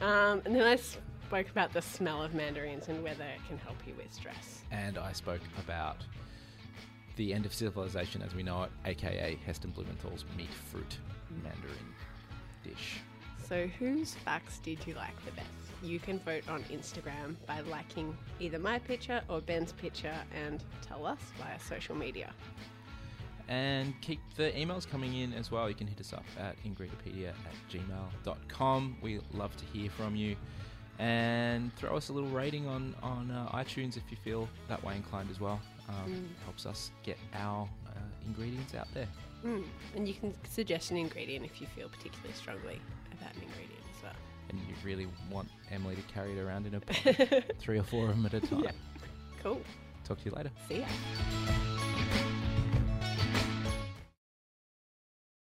Um, 0.00 0.42
and 0.44 0.54
then 0.54 0.64
I 0.64 0.76
spoke 0.76 1.48
about 1.50 1.72
the 1.72 1.82
smell 1.82 2.22
of 2.22 2.34
mandarins 2.34 2.88
and 2.88 3.02
whether 3.02 3.24
it 3.24 3.40
can 3.48 3.58
help 3.58 3.76
you 3.86 3.94
with 3.96 4.12
stress. 4.12 4.62
And 4.70 4.96
I 4.98 5.12
spoke 5.12 5.40
about 5.58 6.04
the 7.16 7.34
end 7.34 7.44
of 7.44 7.52
civilization 7.52 8.22
as 8.22 8.34
we 8.34 8.42
know 8.42 8.62
it, 8.62 8.70
aka 8.86 9.38
Heston 9.44 9.72
Blumenthal's 9.72 10.24
meat 10.36 10.52
fruit 10.70 10.98
Mandarin 11.42 11.94
dish. 12.62 13.00
So, 13.46 13.66
whose 13.78 14.14
facts 14.14 14.58
did 14.58 14.86
you 14.86 14.94
like 14.94 15.24
the 15.24 15.32
best? 15.32 15.48
You 15.82 15.98
can 15.98 16.18
vote 16.20 16.48
on 16.48 16.62
Instagram 16.64 17.36
by 17.46 17.60
liking 17.60 18.16
either 18.40 18.58
my 18.58 18.78
picture 18.78 19.22
or 19.28 19.40
Ben's 19.40 19.72
picture 19.72 20.14
and 20.34 20.62
tell 20.82 21.06
us 21.06 21.18
via 21.38 21.58
social 21.58 21.94
media. 21.94 22.32
And 23.48 23.98
keep 24.02 24.20
the 24.36 24.52
emails 24.52 24.88
coming 24.88 25.16
in 25.16 25.32
as 25.32 25.50
well. 25.50 25.68
You 25.68 25.74
can 25.74 25.86
hit 25.86 26.00
us 26.00 26.12
up 26.12 26.24
at 26.38 26.56
ingredipedia 26.64 27.28
at 27.28 27.70
gmail.com. 27.72 28.98
We 29.00 29.20
love 29.32 29.56
to 29.56 29.64
hear 29.64 29.90
from 29.90 30.14
you. 30.14 30.36
And 30.98 31.74
throw 31.76 31.96
us 31.96 32.08
a 32.08 32.12
little 32.12 32.28
rating 32.30 32.66
on, 32.66 32.94
on 33.02 33.30
uh, 33.30 33.48
iTunes 33.54 33.96
if 33.96 34.02
you 34.10 34.16
feel 34.22 34.48
that 34.68 34.82
way 34.84 34.96
inclined 34.96 35.30
as 35.30 35.40
well. 35.40 35.60
Um, 35.88 36.28
Helps 36.44 36.66
us 36.66 36.90
get 37.02 37.16
our 37.34 37.68
uh, 37.86 38.00
ingredients 38.26 38.74
out 38.74 38.88
there. 38.92 39.06
Mm. 39.44 39.64
And 39.94 40.08
you 40.08 40.14
can 40.14 40.34
suggest 40.48 40.90
an 40.90 40.96
ingredient 40.96 41.44
if 41.44 41.60
you 41.60 41.66
feel 41.68 41.88
particularly 41.88 42.34
strongly 42.34 42.80
about 43.12 43.34
an 43.34 43.42
ingredient 43.42 43.84
as 43.96 44.02
well. 44.02 44.12
And 44.50 44.58
you 44.60 44.74
really 44.84 45.06
want 45.30 45.48
Emily 45.70 45.94
to 45.94 46.02
carry 46.02 46.32
it 46.32 46.40
around 46.40 46.66
in 46.66 46.74
a 46.74 46.80
bag, 46.80 47.56
three 47.58 47.78
or 47.78 47.84
four 47.84 48.10
of 48.10 48.16
them 48.16 48.26
at 48.26 48.34
a 48.34 48.40
time. 48.40 48.74
Cool. 49.42 49.62
Talk 50.04 50.18
to 50.18 50.24
you 50.24 50.34
later. 50.34 50.50
See 50.68 50.80
ya. 50.80 50.86